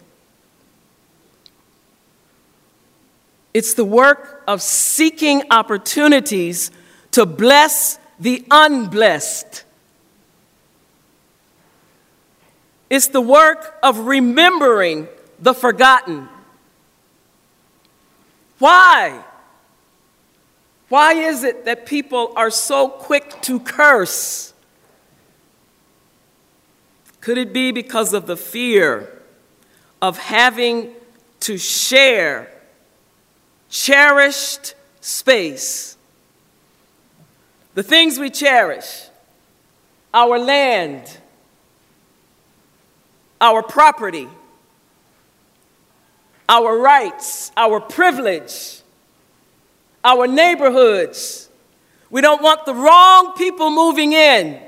It's 3.53 3.75
the 3.75 3.85
work 3.85 4.43
of 4.49 4.63
seeking 4.63 5.43
opportunities 5.51 6.71
to 7.11 7.27
bless 7.27 7.99
the 8.19 8.47
unblessed. 8.51 9.65
It's 12.89 13.09
the 13.09 13.21
work 13.21 13.77
of 13.83 13.99
remembering 14.01 15.09
the 15.39 15.53
forgotten. 15.53 16.29
Why? 18.59 19.23
Why 20.89 21.13
is 21.15 21.45
it 21.45 21.65
that 21.65 21.87
people 21.87 22.33
are 22.37 22.51
so 22.51 22.89
quick 22.89 23.41
to 23.43 23.61
curse? 23.61 24.53
Could 27.21 27.39
it 27.39 27.53
be 27.53 27.73
because 27.73 28.15
of 28.15 28.27
the 28.27 28.37
fear 28.37 29.23
of 30.01 30.19
having 30.19 30.93
to 31.41 31.59
share 31.59 32.51
cherished 33.69 34.75
space. 35.01 35.97
The 37.75 37.83
things 37.83 38.19
we 38.19 38.31
cherish, 38.31 39.07
our 40.13 40.39
land, 40.39 41.19
our 43.41 43.63
property, 43.63 44.29
our 46.49 46.79
rights, 46.79 47.53
our 47.57 47.81
privilege, 47.81 48.81
our 50.03 50.27
neighborhoods. 50.27 51.49
We 52.11 52.21
don't 52.21 52.43
want 52.43 52.65
the 52.65 52.75
wrong 52.75 53.35
people 53.37 53.71
moving 53.71 54.13
in 54.15 54.59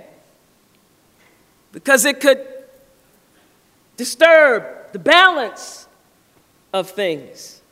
because 1.72 2.04
it 2.04 2.20
could 2.20 2.46
disturb 3.96 4.64
the 4.92 4.98
balance 4.98 5.86
of 6.72 6.90
things. 6.90 7.62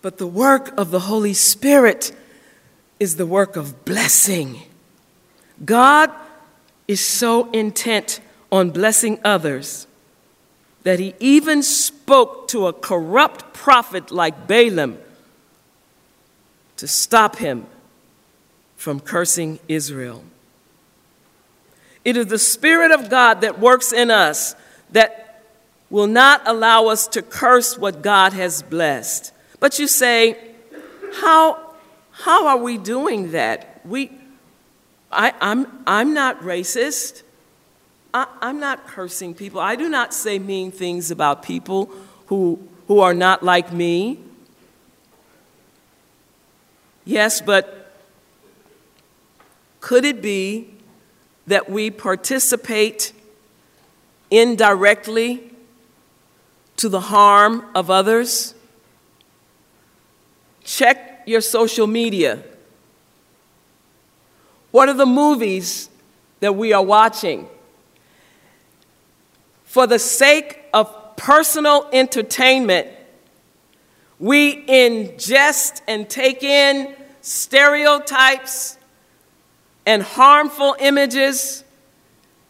But 0.00 0.18
the 0.18 0.26
work 0.26 0.72
of 0.78 0.90
the 0.90 1.00
Holy 1.00 1.34
Spirit 1.34 2.12
is 3.00 3.16
the 3.16 3.26
work 3.26 3.56
of 3.56 3.84
blessing. 3.84 4.62
God 5.64 6.10
is 6.86 7.04
so 7.04 7.50
intent 7.50 8.20
on 8.52 8.70
blessing 8.70 9.18
others 9.24 9.86
that 10.84 11.00
he 11.00 11.14
even 11.18 11.62
spoke 11.62 12.48
to 12.48 12.66
a 12.66 12.72
corrupt 12.72 13.52
prophet 13.52 14.10
like 14.10 14.46
Balaam 14.46 14.98
to 16.76 16.86
stop 16.86 17.36
him 17.36 17.66
from 18.76 19.00
cursing 19.00 19.58
Israel. 19.66 20.22
It 22.04 22.16
is 22.18 22.26
the 22.26 22.38
Spirit 22.38 22.90
of 22.92 23.08
God 23.08 23.40
that 23.40 23.58
works 23.58 23.92
in 23.92 24.10
us 24.10 24.54
that 24.92 25.42
will 25.88 26.06
not 26.06 26.42
allow 26.44 26.88
us 26.88 27.06
to 27.08 27.22
curse 27.22 27.78
what 27.78 28.02
God 28.02 28.32
has 28.34 28.62
blessed. 28.62 29.32
But 29.60 29.78
you 29.78 29.86
say, 29.86 30.36
how, 31.14 31.74
how 32.10 32.46
are 32.46 32.58
we 32.58 32.76
doing 32.76 33.32
that? 33.32 33.80
We, 33.86 34.10
I, 35.10 35.32
I'm, 35.40 35.66
I'm 35.86 36.12
not 36.12 36.40
racist. 36.40 37.22
I, 38.14 38.28
I'm 38.40 38.60
not 38.60 38.86
cursing 38.86 39.34
people. 39.34 39.60
I 39.60 39.74
do 39.74 39.88
not 39.88 40.14
say 40.14 40.38
mean 40.38 40.70
things 40.70 41.10
about 41.10 41.42
people 41.42 41.90
who, 42.28 42.60
who 42.86 43.00
are 43.00 43.12
not 43.12 43.42
like 43.42 43.72
me. 43.72 44.20
Yes, 47.04 47.40
but 47.40 47.92
could 49.80 50.04
it 50.04 50.22
be 50.22 50.70
that 51.48 51.68
we 51.68 51.90
participate 51.90 53.12
indirectly 54.30 55.50
to 56.76 56.88
the 56.88 57.00
harm 57.00 57.66
of 57.74 57.90
others? 57.90 58.54
Check 60.62 61.24
your 61.26 61.40
social 61.40 61.86
media. 61.86 62.42
What 64.70 64.88
are 64.88 64.94
the 64.94 65.04
movies 65.04 65.90
that 66.40 66.54
we 66.54 66.72
are 66.72 66.82
watching? 66.82 67.48
For 69.74 69.88
the 69.88 69.98
sake 69.98 70.60
of 70.72 71.16
personal 71.16 71.88
entertainment, 71.92 72.86
we 74.20 74.64
ingest 74.66 75.80
and 75.88 76.08
take 76.08 76.44
in 76.44 76.94
stereotypes 77.22 78.78
and 79.84 80.00
harmful 80.00 80.76
images 80.78 81.64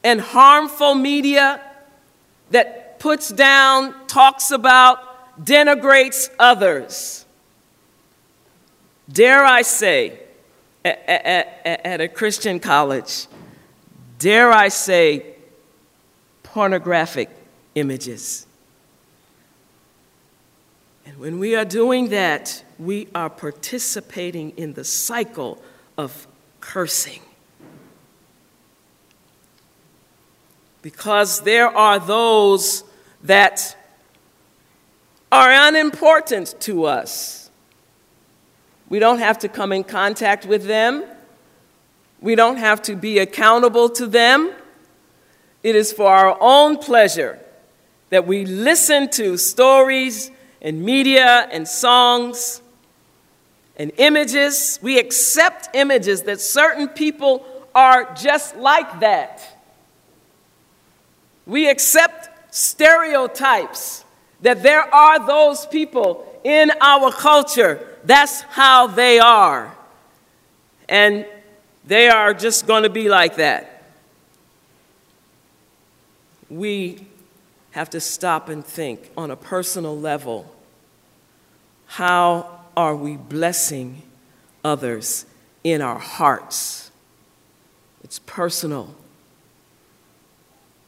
and 0.02 0.20
harmful 0.20 0.94
media 0.94 1.62
that 2.50 2.98
puts 2.98 3.30
down, 3.30 3.94
talks 4.06 4.50
about, 4.50 4.98
denigrates 5.42 6.28
others. 6.38 7.24
Dare 9.10 9.46
I 9.46 9.62
say, 9.62 10.20
at, 10.84 10.98
at, 11.08 11.86
at, 11.86 12.00
a 12.02 12.08
Christian 12.08 12.60
college, 12.60 13.28
dare 14.18 14.52
I 14.52 14.68
say, 14.68 15.33
pornographic 16.54 17.28
images. 17.74 18.46
And 21.04 21.18
when 21.18 21.40
we 21.40 21.56
are 21.56 21.64
doing 21.64 22.10
that, 22.10 22.62
we 22.78 23.08
are 23.12 23.28
participating 23.28 24.50
in 24.56 24.74
the 24.74 24.84
cycle 24.84 25.60
of 25.98 26.28
cursing. 26.60 27.22
Because 30.80 31.40
there 31.40 31.68
are 31.76 31.98
those 31.98 32.84
that 33.24 33.76
are 35.32 35.50
unimportant 35.50 36.54
to 36.60 36.84
us 36.84 37.44
we 38.88 39.00
don't 39.00 39.18
have 39.18 39.38
to 39.40 39.48
come 39.48 39.72
in 39.72 39.82
contact 39.82 40.46
with 40.46 40.66
them. 40.66 41.04
We 42.20 42.36
don't 42.36 42.58
have 42.58 42.80
to 42.82 42.94
be 42.94 43.18
accountable 43.18 43.88
to 43.88 44.06
them. 44.06 44.52
It 45.64 45.74
is 45.74 45.92
for 45.92 46.06
our 46.06 46.36
own 46.40 46.76
pleasure 46.76 47.40
that 48.10 48.24
we 48.26 48.44
listen 48.44 49.08
to 49.10 49.36
stories 49.36 50.30
and 50.62 50.84
media 50.84 51.48
and 51.50 51.66
songs 51.66 52.62
and 53.76 53.90
images. 53.96 54.78
We 54.80 55.00
accept 55.00 55.74
images 55.74 56.22
that 56.22 56.40
certain 56.40 56.86
people 56.88 57.44
are 57.74 58.14
just 58.14 58.54
like 58.56 59.00
that. 59.00 59.42
We 61.46 61.68
accept 61.68 62.54
stereotypes 62.54 64.04
that 64.42 64.62
there 64.62 64.82
are 64.94 65.26
those 65.26 65.66
people 65.66 66.40
in 66.44 66.70
our 66.80 67.10
culture 67.10 67.94
that's 68.04 68.42
how 68.42 68.86
they 68.86 69.18
are. 69.18 69.74
And 70.88 71.26
they 71.86 72.08
are 72.08 72.34
just 72.34 72.66
going 72.66 72.82
to 72.82 72.90
be 72.90 73.08
like 73.08 73.36
that. 73.36 73.73
We 76.48 77.06
have 77.72 77.90
to 77.90 78.00
stop 78.00 78.48
and 78.48 78.64
think 78.64 79.10
on 79.16 79.30
a 79.30 79.36
personal 79.36 79.98
level 79.98 80.54
how 81.86 82.60
are 82.76 82.96
we 82.96 83.16
blessing 83.16 84.02
others 84.64 85.26
in 85.62 85.80
our 85.80 85.98
hearts? 85.98 86.90
It's 88.02 88.18
personal. 88.20 88.94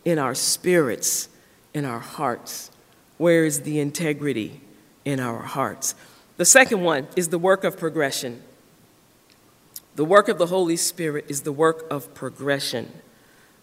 In 0.05 0.19
our 0.19 0.35
spirits, 0.35 1.29
in 1.75 1.85
our 1.85 2.01
hearts. 2.01 2.71
Where 3.19 3.45
is 3.45 3.62
the 3.62 3.81
integrity 3.81 4.61
in 5.05 5.21
our 5.21 5.42
hearts? 5.42 5.95
The 6.37 6.45
second 6.45 6.83
one 6.83 7.09
is 7.16 7.29
the 7.29 7.38
work 7.38 7.64
of 7.64 7.79
progression. 7.79 8.42
The 9.95 10.05
work 10.05 10.29
of 10.29 10.38
the 10.38 10.47
Holy 10.47 10.77
Spirit 10.77 11.25
is 11.29 11.42
the 11.42 11.53
work 11.53 11.87
of 11.90 12.12
progression. 12.14 12.92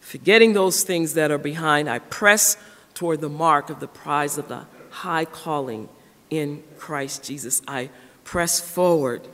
Forgetting 0.03 0.51
those 0.51 0.83
things 0.83 1.13
that 1.13 1.31
are 1.31 1.37
behind, 1.37 1.89
I 1.89 1.99
press 1.99 2.57
toward 2.93 3.21
the 3.21 3.29
mark 3.29 3.69
of 3.69 3.79
the 3.79 3.87
prize 3.87 4.37
of 4.37 4.49
the 4.49 4.65
high 4.89 5.25
calling 5.25 5.87
in 6.29 6.61
Christ 6.77 7.23
Jesus. 7.23 7.61
I 7.67 7.89
press 8.25 8.59
forward. 8.59 9.27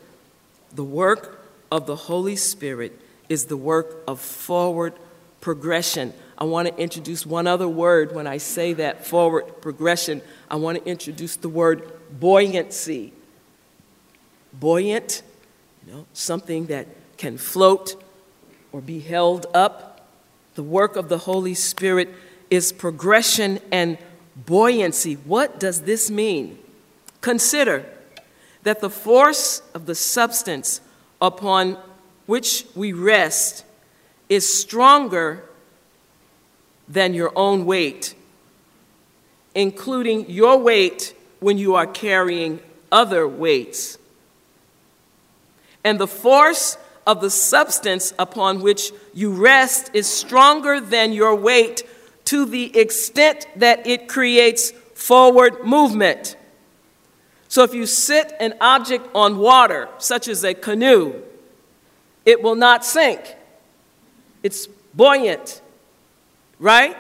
The 0.74 0.84
work 0.84 1.44
of 1.72 1.88
the 1.88 1.96
Holy 1.96 2.36
Spirit 2.36 2.98
is 3.28 3.46
the 3.46 3.58
work 3.58 4.04
of 4.08 4.22
forward 4.22 4.94
progression. 5.42 6.14
I 6.38 6.44
want 6.44 6.68
to 6.68 6.78
introduce 6.78 7.26
one 7.26 7.48
other 7.48 7.68
word 7.68 8.14
when 8.14 8.28
I 8.28 8.38
say 8.38 8.74
that 8.74 9.06
forward 9.06 9.62
progression. 9.62 10.22
I 10.50 10.56
want 10.58 10.78
to 10.78 10.90
introduce 10.90 11.36
the 11.36 11.50
word 11.50 11.92
buoyancy. 12.12 13.12
Buoyant, 14.54 15.24
you 15.86 15.94
know, 15.94 16.06
something 16.14 16.68
that 16.68 16.88
can 17.18 17.38
float 17.38 18.02
or 18.72 18.82
be 18.82 19.00
held 19.00 19.48
up. 19.54 19.89
The 20.60 20.64
work 20.64 20.98
of 20.98 21.08
the 21.08 21.20
Holy 21.20 21.54
Spirit 21.54 22.14
is 22.50 22.74
progression 22.74 23.62
and 23.72 23.98
buoyancy. 24.36 25.14
What 25.14 25.58
does 25.58 25.84
this 25.84 26.12
mean? 26.12 26.60
Consider 27.22 27.86
that 28.64 28.82
the 28.82 28.90
force 28.90 29.62
of 29.74 29.86
the 29.86 29.96
substance 29.96 30.82
upon 31.22 31.78
which 32.26 32.66
we 32.76 32.92
rest 32.92 33.64
is 34.28 34.54
stronger 34.54 35.46
than 36.90 37.14
your 37.14 37.32
own 37.38 37.66
weight, 37.66 38.14
including 39.56 40.30
your 40.30 40.58
weight 40.58 41.16
when 41.40 41.58
you 41.58 41.76
are 41.76 41.88
carrying 41.88 42.60
other 42.92 43.26
weights. 43.26 43.98
And 45.86 45.98
the 45.98 46.06
force 46.06 46.76
of 47.10 47.22
the 47.22 47.30
substance 47.32 48.14
upon 48.20 48.62
which 48.62 48.92
you 49.16 49.32
rest 49.32 49.90
is 49.96 50.06
stronger 50.06 50.80
than 50.80 51.12
your 51.12 51.34
weight 51.34 51.82
to 52.24 52.46
the 52.46 52.78
extent 52.78 53.48
that 53.56 53.88
it 53.88 54.08
creates 54.08 54.70
forward 54.94 55.66
movement. 55.66 56.36
So 57.48 57.64
if 57.64 57.74
you 57.74 57.88
sit 57.88 58.32
an 58.40 58.54
object 58.62 59.08
on 59.16 59.40
water, 59.40 59.90
such 59.98 60.28
as 60.28 60.44
a 60.44 60.54
canoe, 60.54 61.20
it 62.28 62.44
will 62.44 62.54
not 62.54 62.86
sink. 62.86 63.36
It's 64.44 64.68
buoyant, 64.94 65.64
right? 66.60 66.96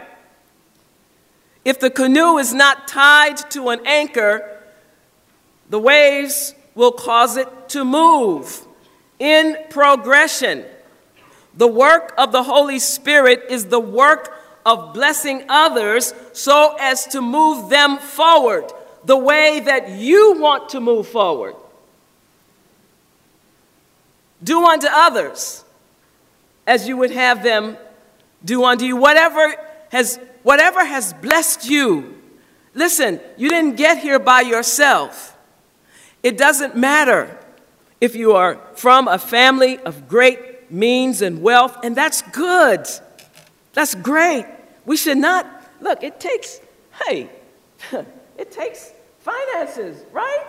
If 1.63 1.79
the 1.79 1.91
canoe 1.91 2.39
is 2.39 2.51
not 2.51 2.87
tied 2.87 3.37
to 3.51 3.69
an 3.69 3.85
anchor, 3.85 4.59
the 5.69 5.77
waves 5.77 6.55
will 6.73 6.93
cause 6.93 7.37
it 7.37 7.69
to 7.69 7.85
move 7.85 8.65
in 9.19 9.57
progression. 9.69 10.65
The 11.55 11.67
work 11.67 12.13
of 12.17 12.31
the 12.31 12.43
Holy 12.43 12.79
Spirit 12.79 13.43
is 13.49 13.65
the 13.65 13.79
work 13.79 14.35
of 14.65 14.93
blessing 14.93 15.43
others 15.49 16.13
so 16.33 16.75
as 16.79 17.05
to 17.07 17.21
move 17.21 17.69
them 17.69 17.97
forward 17.97 18.71
the 19.03 19.17
way 19.17 19.59
that 19.59 19.89
you 19.89 20.39
want 20.39 20.69
to 20.69 20.79
move 20.79 21.07
forward. 21.07 21.55
Do 24.43 24.65
unto 24.65 24.87
others 24.89 25.63
as 26.65 26.87
you 26.87 26.97
would 26.97 27.11
have 27.11 27.43
them 27.43 27.77
do 28.43 28.63
unto 28.63 28.85
you. 28.85 28.95
Whatever 28.95 29.53
has, 29.91 30.19
whatever 30.43 30.85
has 30.85 31.13
blessed 31.13 31.69
you, 31.69 32.21
listen, 32.73 33.19
you 33.37 33.49
didn't 33.49 33.75
get 33.75 33.97
here 33.97 34.19
by 34.19 34.41
yourself. 34.41 35.35
It 36.23 36.37
doesn't 36.37 36.75
matter 36.75 37.37
if 38.01 38.15
you 38.15 38.33
are 38.33 38.59
from 38.75 39.07
a 39.07 39.17
family 39.17 39.77
of 39.79 40.07
great 40.07 40.71
means 40.71 41.21
and 41.21 41.41
wealth, 41.41 41.77
and 41.83 41.95
that's 41.95 42.21
good. 42.21 42.87
That's 43.73 43.95
great. 43.95 44.45
We 44.85 44.97
should 44.97 45.17
not, 45.17 45.45
look, 45.81 46.03
it 46.03 46.19
takes, 46.19 46.59
hey, 47.05 47.29
it 48.37 48.51
takes 48.51 48.91
finances, 49.19 50.03
right? 50.11 50.47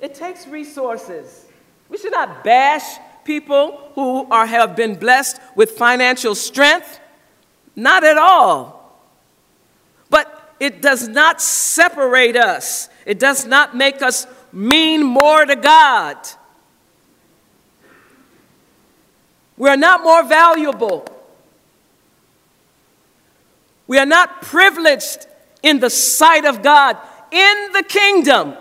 It 0.00 0.14
takes 0.14 0.46
resources. 0.46 1.46
We 1.88 1.98
should 1.98 2.12
not 2.12 2.44
bash 2.44 2.98
people 3.24 3.90
who 3.94 4.26
are, 4.30 4.46
have 4.46 4.76
been 4.76 4.94
blessed 4.96 5.40
with 5.54 5.72
financial 5.72 6.34
strength. 6.34 7.00
Not 7.76 8.04
at 8.04 8.18
all. 8.18 9.00
But 10.10 10.54
it 10.60 10.82
does 10.82 11.08
not 11.08 11.40
separate 11.40 12.36
us, 12.36 12.88
it 13.06 13.18
does 13.18 13.46
not 13.46 13.76
make 13.76 14.02
us 14.02 14.26
mean 14.52 15.02
more 15.02 15.44
to 15.44 15.56
God. 15.56 16.16
We're 19.56 19.76
not 19.76 20.02
more 20.02 20.24
valuable. 20.24 21.06
We 23.86 23.98
are 23.98 24.06
not 24.06 24.42
privileged 24.42 25.26
in 25.62 25.80
the 25.80 25.90
sight 25.90 26.44
of 26.44 26.62
God 26.62 26.96
in 27.30 27.72
the 27.72 27.82
kingdom. 27.82 28.54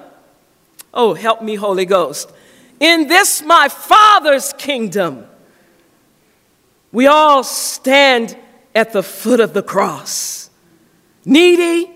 Oh, 0.94 1.14
help 1.14 1.42
me, 1.42 1.56
Holy 1.56 1.86
Ghost. 1.86 2.32
In 2.80 3.08
this 3.08 3.42
my 3.42 3.70
Father's 3.70 4.54
kingdom, 4.54 5.26
we 6.92 7.08
all 7.08 7.44
stand 7.44 8.38
at 8.76 8.94
the 8.94 9.04
foot 9.04 9.40
of 9.40 9.54
the 9.54 9.64
cross, 9.64 10.50
needy 11.26 11.92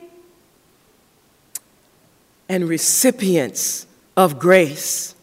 and 2.49 2.67
recipients 2.67 3.85
of 4.15 4.39
grace. 4.39 5.13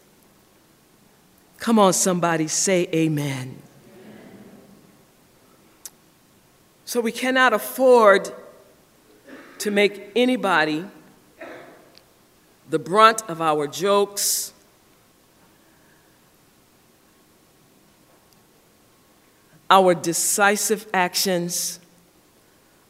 Come 1.65 1.79
on, 1.79 1.93
somebody, 1.93 2.47
say 2.47 2.87
amen. 2.93 3.59
So 6.85 7.01
we 7.01 7.11
cannot 7.11 7.53
afford 7.53 8.31
to 9.57 9.71
make 9.71 10.11
anybody 10.15 10.85
the 12.69 12.77
brunt 12.77 13.23
of 13.27 13.41
our 13.41 13.65
jokes. 13.65 14.53
Our 19.67 19.95
decisive 19.95 20.85
actions 20.93 21.79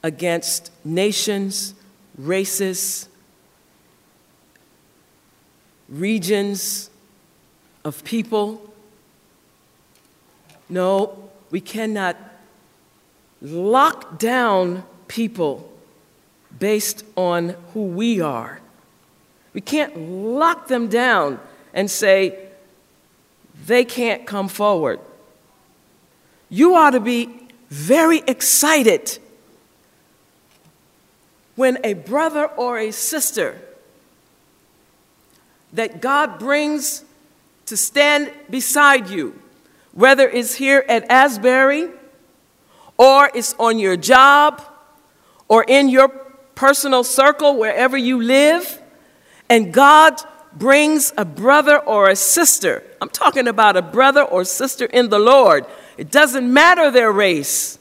against 0.04 0.70
nations, 0.84 1.76
races, 2.18 3.08
regions 5.88 6.90
of 7.86 8.04
people. 8.04 8.74
No, 10.68 11.30
we 11.52 11.62
cannot 11.62 12.18
lock 13.42 14.18
down 14.18 14.84
people 15.08 15.72
based 16.58 17.06
on 17.16 17.56
who 17.74 17.86
we 17.86 18.20
are. 18.20 18.60
We 19.54 19.62
can't 19.62 19.96
lock 19.98 20.68
them 20.68 20.90
down 20.90 21.40
and 21.74 21.90
say 21.90 22.40
they 23.66 23.86
can't 23.86 24.26
come 24.26 24.48
forward. 24.48 25.00
You 26.50 26.76
ought 26.76 26.92
to 26.92 27.00
be 27.00 27.48
very 27.70 28.24
excited 28.28 29.20
when 31.56 31.78
a 31.84 31.94
brother 31.94 32.46
or 32.46 32.80
a 32.80 32.92
sister 32.92 33.62
that 35.74 36.02
God 36.02 36.40
brings 36.40 37.04
to 37.66 37.78
stand 37.78 38.32
beside 38.50 39.10
you, 39.10 39.40
whether 39.94 40.30
it's 40.30 40.56
here 40.56 40.86
at 40.88 41.10
Asbury 41.10 41.90
or 42.98 43.30
it's 43.34 43.54
on 43.60 43.80
your 43.80 43.98
job 43.98 44.62
or 45.48 45.64
in 45.68 45.90
your 45.90 46.10
personal 46.56 47.04
circle, 47.04 47.58
wherever 47.58 47.98
you 47.98 48.22
live, 48.22 48.82
and 49.50 49.74
God 49.74 50.20
brings 50.56 51.14
a 51.18 51.26
brother 51.26 51.78
or 51.78 52.10
a 52.10 52.16
sister, 52.16 52.84
I'm 53.02 53.10
talking 53.10 53.48
about 53.48 53.76
a 53.76 53.82
brother 53.82 54.24
or 54.24 54.46
sister 54.46 54.86
in 54.86 55.10
the 55.10 55.20
Lord. 55.20 55.66
It 55.98 56.12
doesn't 56.12 56.52
matter 56.52 56.92
their 56.92 57.12
race, 57.12 57.78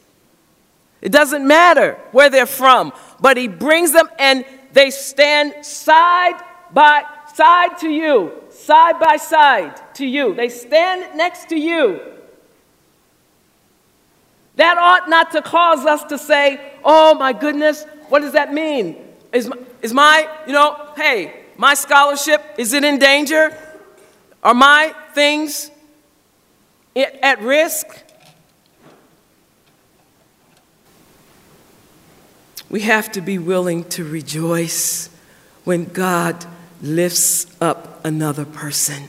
it 1.01 1.13
doesn't 1.13 1.47
matter 1.47 1.99
where 2.13 2.31
they're 2.31 2.47
from, 2.47 2.93
but 3.21 3.37
He 3.37 3.49
brings 3.49 3.93
them 3.93 4.09
and 4.19 4.45
they 4.73 4.91
stand 4.91 5.65
side 5.65 6.41
by 6.73 7.05
side 7.35 7.79
to 7.79 7.89
you, 7.89 8.33
side 8.55 8.99
by 9.01 9.17
side 9.17 9.95
to 9.95 10.07
you. 10.07 10.35
They 10.35 10.49
stand 10.49 11.17
next 11.17 11.49
to 11.49 11.57
you. 11.57 12.01
That 14.57 14.79
ought 14.79 15.09
not 15.09 15.33
to 15.33 15.43
cause 15.43 15.85
us 15.85 16.05
to 16.05 16.19
say, 16.19 16.73
oh 16.85 17.15
my 17.15 17.33
goodness, 17.33 17.85
what 18.09 18.21
does 18.21 18.33
that 18.33 18.53
mean? 18.53 18.97
Is 19.33 19.49
my, 19.49 19.57
is 19.83 19.93
my, 19.93 20.29
you 20.47 20.53
know, 20.53 20.91
hey, 20.97 21.45
my 21.57 21.75
scholarship, 21.75 22.43
is 22.57 22.73
it 22.73 22.85
in 22.85 22.99
danger? 22.99 23.57
Are 24.43 24.55
my 24.55 24.95
things 25.15 25.71
at 26.95 27.41
risk? 27.43 27.87
We 32.71 32.81
have 32.81 33.11
to 33.13 33.21
be 33.21 33.39
willing 33.39 33.85
to 33.91 34.05
rejoice 34.05 35.09
when 35.65 35.87
God 35.87 36.45
lifts 36.81 37.47
up 37.61 37.94
another 38.05 38.45
person. 38.45 39.09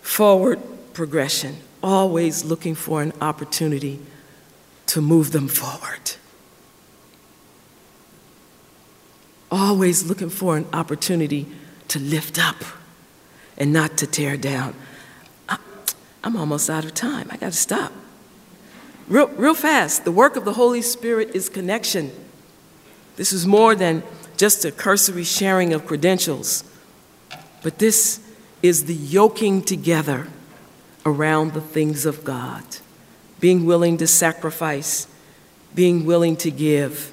Forward 0.00 0.60
progression, 0.94 1.56
always 1.82 2.44
looking 2.44 2.74
for 2.74 3.02
an 3.02 3.12
opportunity 3.20 4.00
to 4.86 5.00
move 5.00 5.32
them 5.32 5.48
forward. 5.48 6.12
Always 9.50 10.04
looking 10.04 10.30
for 10.30 10.56
an 10.56 10.66
opportunity 10.72 11.46
to 11.88 11.98
lift 11.98 12.38
up 12.38 12.56
and 13.56 13.72
not 13.72 13.98
to 13.98 14.06
tear 14.06 14.36
down. 14.36 14.74
I'm 16.24 16.36
almost 16.36 16.70
out 16.70 16.86
of 16.86 16.94
time. 16.94 17.28
I 17.30 17.36
got 17.36 17.52
to 17.52 17.58
stop. 17.58 17.92
Real, 19.08 19.28
real 19.28 19.54
fast. 19.54 20.06
The 20.06 20.10
work 20.10 20.36
of 20.36 20.46
the 20.46 20.54
Holy 20.54 20.80
Spirit 20.80 21.32
is 21.34 21.50
connection. 21.50 22.10
This 23.16 23.32
is 23.32 23.46
more 23.46 23.74
than 23.74 24.02
just 24.36 24.64
a 24.64 24.72
cursory 24.72 25.24
sharing 25.24 25.72
of 25.72 25.86
credentials, 25.86 26.64
but 27.62 27.78
this 27.78 28.20
is 28.62 28.86
the 28.86 28.94
yoking 28.94 29.62
together 29.62 30.28
around 31.06 31.52
the 31.52 31.60
things 31.60 32.06
of 32.06 32.24
God, 32.24 32.64
being 33.40 33.64
willing 33.64 33.96
to 33.98 34.06
sacrifice, 34.06 35.06
being 35.74 36.04
willing 36.04 36.36
to 36.36 36.50
give. 36.50 37.12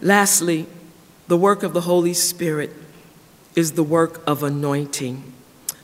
Lastly, 0.00 0.66
the 1.28 1.36
work 1.36 1.62
of 1.62 1.72
the 1.72 1.82
Holy 1.82 2.14
Spirit 2.14 2.72
is 3.54 3.72
the 3.72 3.82
work 3.82 4.22
of 4.26 4.42
anointing. 4.42 5.32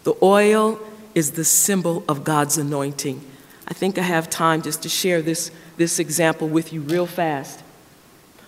The 0.05 0.15
oil 0.23 0.79
is 1.15 1.33
the 1.33 1.45
symbol 1.45 2.05
of 2.09 2.25
God's 2.25 2.59
anointing. 2.59 3.25
I 3.67 3.75
think 3.75 3.99
I 3.99 4.03
have 4.03 4.31
time 4.31 4.63
just 4.63 4.83
to 4.83 4.89
share 4.89 5.23
this, 5.23 5.51
this 5.77 5.99
example 5.99 6.49
with 6.49 6.73
you 6.73 6.81
real 6.83 7.07
fast. 7.07 7.63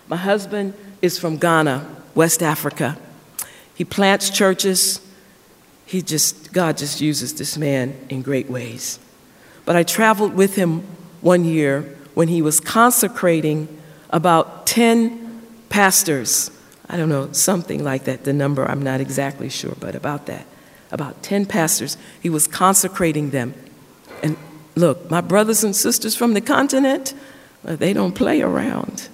My 0.08 0.16
husband 0.16 0.74
is 1.02 1.18
from 1.18 1.36
Ghana, 1.36 1.86
West 2.14 2.42
Africa. 2.42 2.98
He 3.74 3.84
plants 3.84 4.30
churches. 4.30 5.00
He 5.86 6.02
just, 6.02 6.52
God 6.52 6.76
just 6.76 7.00
uses 7.00 7.34
this 7.34 7.56
man 7.56 7.96
in 8.08 8.22
great 8.22 8.50
ways. 8.50 8.98
But 9.64 9.76
I 9.76 9.82
traveled 9.82 10.34
with 10.34 10.56
him 10.56 10.82
one 11.20 11.44
year 11.44 11.96
when 12.14 12.28
he 12.28 12.42
was 12.42 12.60
consecrating 12.60 13.68
about 14.10 14.66
10 14.66 15.42
pastors. 15.68 16.50
I 16.88 16.96
don't 16.96 17.08
know, 17.08 17.32
something 17.32 17.82
like 17.82 18.04
that. 18.04 18.24
The 18.24 18.32
number, 18.32 18.64
I'm 18.64 18.82
not 18.82 19.00
exactly 19.00 19.48
sure, 19.48 19.74
but 19.80 19.94
about 19.94 20.26
that 20.26 20.46
about 20.94 21.22
10 21.24 21.44
pastors. 21.44 21.98
He 22.22 22.30
was 22.30 22.46
consecrating 22.46 23.30
them. 23.30 23.52
And 24.22 24.36
look, 24.76 25.10
my 25.10 25.20
brothers 25.20 25.64
and 25.64 25.74
sisters 25.74 26.14
from 26.16 26.34
the 26.34 26.40
continent, 26.40 27.12
uh, 27.66 27.74
they 27.76 27.92
don't 27.92 28.14
play 28.14 28.40
around. 28.40 29.08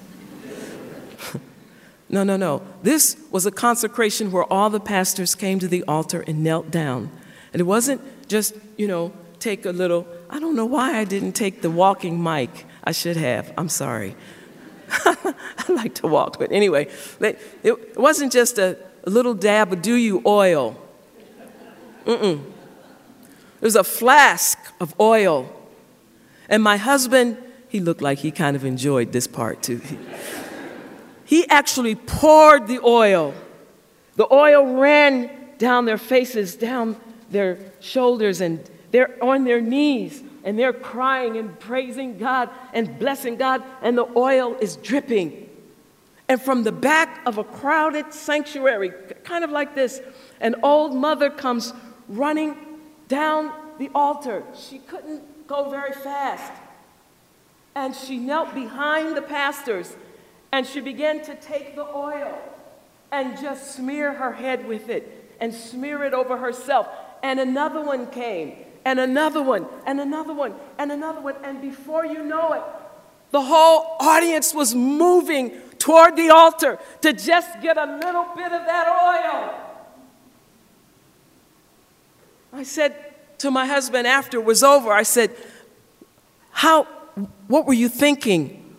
No, 2.10 2.24
no, 2.24 2.36
no. 2.36 2.62
This 2.82 3.16
was 3.30 3.46
a 3.46 3.50
consecration 3.50 4.30
where 4.32 4.44
all 4.52 4.68
the 4.68 4.80
pastors 4.80 5.34
came 5.34 5.58
to 5.60 5.68
the 5.68 5.82
altar 5.84 6.22
and 6.26 6.44
knelt 6.44 6.70
down. 6.70 7.10
And 7.52 7.60
it 7.60 7.64
wasn't 7.64 8.00
just, 8.28 8.54
you 8.76 8.86
know, 8.86 9.12
take 9.38 9.64
a 9.64 9.70
little, 9.70 10.06
I 10.28 10.38
don't 10.38 10.54
know 10.54 10.66
why 10.66 10.98
I 10.98 11.04
didn't 11.04 11.32
take 11.32 11.62
the 11.62 11.70
walking 11.70 12.22
mic. 12.22 12.66
I 12.84 12.92
should 12.92 13.16
have. 13.16 13.52
I'm 13.56 13.68
sorry. 13.68 14.14
I 14.90 15.34
like 15.68 15.94
to 15.96 16.08
walk, 16.08 16.38
but 16.38 16.52
anyway, 16.52 16.88
it 17.20 17.98
wasn't 17.98 18.32
just 18.32 18.58
a, 18.58 18.76
little 19.06 19.32
dab 19.32 19.72
of 19.72 19.80
do 19.80 19.94
you 19.94 20.22
oil 20.26 20.76
Mm-mm. 22.04 22.42
There's 23.60 23.76
a 23.76 23.84
flask 23.84 24.58
of 24.80 24.98
oil. 24.98 25.48
And 26.48 26.62
my 26.62 26.76
husband, 26.76 27.36
he 27.68 27.80
looked 27.80 28.02
like 28.02 28.18
he 28.18 28.30
kind 28.30 28.56
of 28.56 28.64
enjoyed 28.64 29.12
this 29.12 29.26
part 29.26 29.62
too. 29.62 29.80
He 31.30 31.48
actually 31.48 31.94
poured 31.94 32.66
the 32.66 32.80
oil. 32.80 33.34
The 34.16 34.26
oil 34.34 34.74
ran 34.74 35.30
down 35.58 35.84
their 35.84 35.96
faces, 35.96 36.56
down 36.56 36.96
their 37.30 37.56
shoulders, 37.78 38.40
and 38.40 38.68
they're 38.90 39.16
on 39.22 39.44
their 39.44 39.60
knees 39.60 40.24
and 40.42 40.58
they're 40.58 40.72
crying 40.72 41.36
and 41.36 41.56
praising 41.60 42.18
God 42.18 42.50
and 42.72 42.98
blessing 42.98 43.36
God, 43.36 43.62
and 43.80 43.96
the 43.96 44.08
oil 44.16 44.56
is 44.60 44.74
dripping. 44.74 45.48
And 46.28 46.42
from 46.42 46.64
the 46.64 46.72
back 46.72 47.20
of 47.24 47.38
a 47.38 47.44
crowded 47.44 48.12
sanctuary, 48.12 48.90
kind 49.22 49.44
of 49.44 49.50
like 49.50 49.76
this, 49.76 50.00
an 50.40 50.56
old 50.64 50.96
mother 50.96 51.30
comes 51.30 51.72
running 52.08 52.56
down 53.06 53.52
the 53.78 53.88
altar. 53.94 54.42
She 54.58 54.80
couldn't 54.80 55.46
go 55.46 55.70
very 55.70 55.92
fast. 55.92 56.52
And 57.76 57.94
she 57.94 58.18
knelt 58.18 58.52
behind 58.52 59.16
the 59.16 59.22
pastors 59.22 59.94
and 60.52 60.66
she 60.66 60.80
began 60.80 61.22
to 61.24 61.34
take 61.34 61.76
the 61.76 61.86
oil 61.86 62.36
and 63.12 63.38
just 63.40 63.74
smear 63.74 64.12
her 64.14 64.32
head 64.32 64.66
with 64.66 64.88
it 64.88 65.34
and 65.40 65.54
smear 65.54 66.04
it 66.04 66.14
over 66.14 66.36
herself. 66.36 66.88
And 67.22 67.38
another 67.38 67.82
one 67.82 68.10
came, 68.10 68.56
and 68.84 68.98
another 68.98 69.42
one, 69.42 69.66
and 69.86 70.00
another 70.00 70.32
one, 70.32 70.54
and 70.78 70.90
another 70.90 71.20
one. 71.20 71.36
And 71.44 71.60
before 71.60 72.04
you 72.06 72.24
know 72.24 72.52
it, 72.54 72.62
the 73.30 73.42
whole 73.42 73.96
audience 74.00 74.54
was 74.54 74.74
moving 74.74 75.52
toward 75.78 76.16
the 76.16 76.30
altar 76.30 76.78
to 77.00 77.12
just 77.12 77.60
get 77.60 77.76
a 77.78 77.98
little 77.98 78.26
bit 78.36 78.52
of 78.52 78.66
that 78.66 78.88
oil. 78.88 79.66
I 82.52 82.64
said 82.64 82.96
to 83.38 83.50
my 83.50 83.66
husband 83.66 84.06
after 84.06 84.38
it 84.38 84.44
was 84.44 84.62
over, 84.62 84.92
I 84.92 85.04
said, 85.04 85.34
How, 86.50 86.84
what 87.46 87.66
were 87.66 87.74
you 87.74 87.88
thinking? 87.88 88.69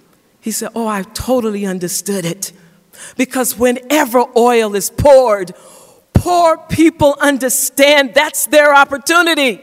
He 0.42 0.52
said, 0.52 0.70
Oh, 0.76 0.88
I 0.88 1.04
totally 1.04 1.66
understood 1.66 2.26
it. 2.26 2.52
Because 3.16 3.58
whenever 3.58 4.26
oil 4.36 4.76
is 4.76 4.90
poured, 4.90 5.54
poor 6.14 6.58
people 6.58 7.16
understand 7.20 8.14
that's 8.14 8.48
their 8.48 8.76
opportunity. 8.76 9.62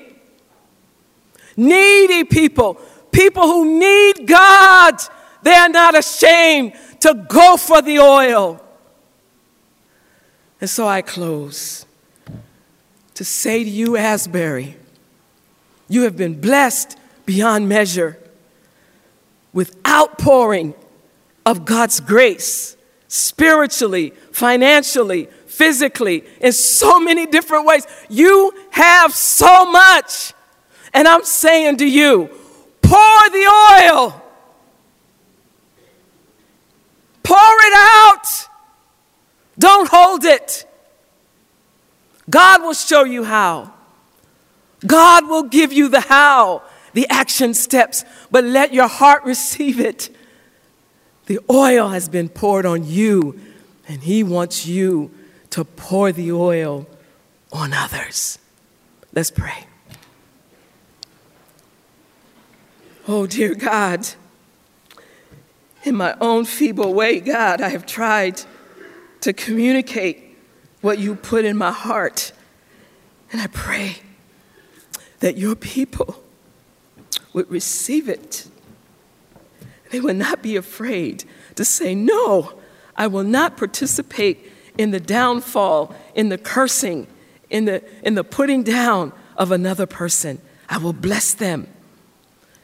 Needy 1.56 2.24
people, 2.24 2.74
people 3.10 3.42
who 3.42 3.78
need 3.78 4.26
God, 4.26 4.94
they 5.42 5.54
are 5.54 5.68
not 5.68 5.98
ashamed 5.98 6.72
to 7.00 7.26
go 7.28 7.56
for 7.56 7.82
the 7.82 7.98
oil. 7.98 8.64
And 10.60 10.70
so 10.70 10.86
I 10.86 11.02
close 11.02 11.86
to 13.14 13.24
say 13.24 13.64
to 13.64 13.70
you, 13.70 13.96
Asbury, 13.96 14.76
you 15.88 16.02
have 16.02 16.16
been 16.16 16.40
blessed 16.40 16.96
beyond 17.26 17.68
measure 17.68 18.18
with 19.52 19.76
outpouring 19.86 20.74
of 21.44 21.64
God's 21.64 22.00
grace, 22.00 22.76
spiritually, 23.08 24.10
financially, 24.32 25.28
physically, 25.46 26.24
in 26.40 26.52
so 26.52 27.00
many 27.00 27.26
different 27.26 27.66
ways. 27.66 27.86
You 28.08 28.52
have 28.70 29.14
so 29.14 29.70
much. 29.70 30.34
And 30.92 31.08
I'm 31.08 31.24
saying 31.24 31.78
to 31.78 31.86
you, 31.86 32.28
pour 32.82 33.30
the 33.30 33.82
oil, 33.82 34.22
pour 37.22 37.36
it 37.38 37.74
out. 37.76 38.48
Don't 39.58 39.88
hold 39.88 40.24
it. 40.24 40.66
God 42.30 42.62
will 42.62 42.74
show 42.74 43.04
you 43.04 43.24
how. 43.24 43.74
God 44.86 45.28
will 45.28 45.42
give 45.44 45.72
you 45.72 45.88
the 45.88 46.00
how, 46.00 46.62
the 46.98 47.06
action 47.10 47.54
steps, 47.54 48.04
but 48.28 48.42
let 48.42 48.74
your 48.74 48.88
heart 48.88 49.22
receive 49.22 49.78
it. 49.78 50.10
The 51.26 51.38
oil 51.48 51.90
has 51.90 52.08
been 52.08 52.28
poured 52.28 52.66
on 52.66 52.84
you, 52.84 53.38
and 53.86 54.02
He 54.02 54.24
wants 54.24 54.66
you 54.66 55.12
to 55.50 55.62
pour 55.62 56.10
the 56.10 56.32
oil 56.32 56.88
on 57.52 57.72
others. 57.72 58.40
Let's 59.14 59.30
pray. 59.30 59.68
Oh, 63.06 63.28
dear 63.28 63.54
God, 63.54 64.08
in 65.84 65.94
my 65.94 66.16
own 66.20 66.46
feeble 66.46 66.94
way, 66.94 67.20
God, 67.20 67.60
I 67.60 67.68
have 67.68 67.86
tried 67.86 68.42
to 69.20 69.32
communicate 69.32 70.36
what 70.80 70.98
you 70.98 71.14
put 71.14 71.44
in 71.44 71.56
my 71.56 71.70
heart. 71.70 72.32
And 73.30 73.40
I 73.40 73.46
pray 73.46 73.98
that 75.20 75.36
your 75.36 75.54
people 75.54 76.24
would 77.38 77.50
receive 77.52 78.08
it. 78.08 78.48
They 79.90 80.00
would 80.00 80.16
not 80.16 80.42
be 80.42 80.56
afraid 80.56 81.22
to 81.54 81.64
say, 81.64 81.94
No, 81.94 82.58
I 82.96 83.06
will 83.06 83.22
not 83.22 83.56
participate 83.56 84.50
in 84.76 84.90
the 84.90 84.98
downfall, 84.98 85.94
in 86.16 86.30
the 86.30 86.36
cursing, 86.36 87.06
in 87.48 87.64
the, 87.64 87.84
in 88.02 88.16
the 88.16 88.24
putting 88.24 88.64
down 88.64 89.12
of 89.36 89.52
another 89.52 89.86
person. 89.86 90.40
I 90.68 90.78
will 90.78 90.92
bless 90.92 91.32
them 91.32 91.68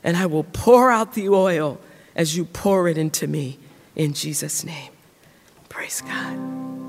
and 0.03 0.17
I 0.17 0.27
will 0.27 0.43
pour 0.43 0.91
out 0.91 1.15
the 1.15 1.29
oil 1.29 1.79
as 2.17 2.37
you 2.37 2.45
pour 2.45 2.89
it 2.89 2.99
into 2.99 3.29
me 3.29 3.61
in 3.95 4.13
Jesus' 4.13 4.65
name. 4.65 4.91
Praise 5.69 6.01
God. 6.01 6.84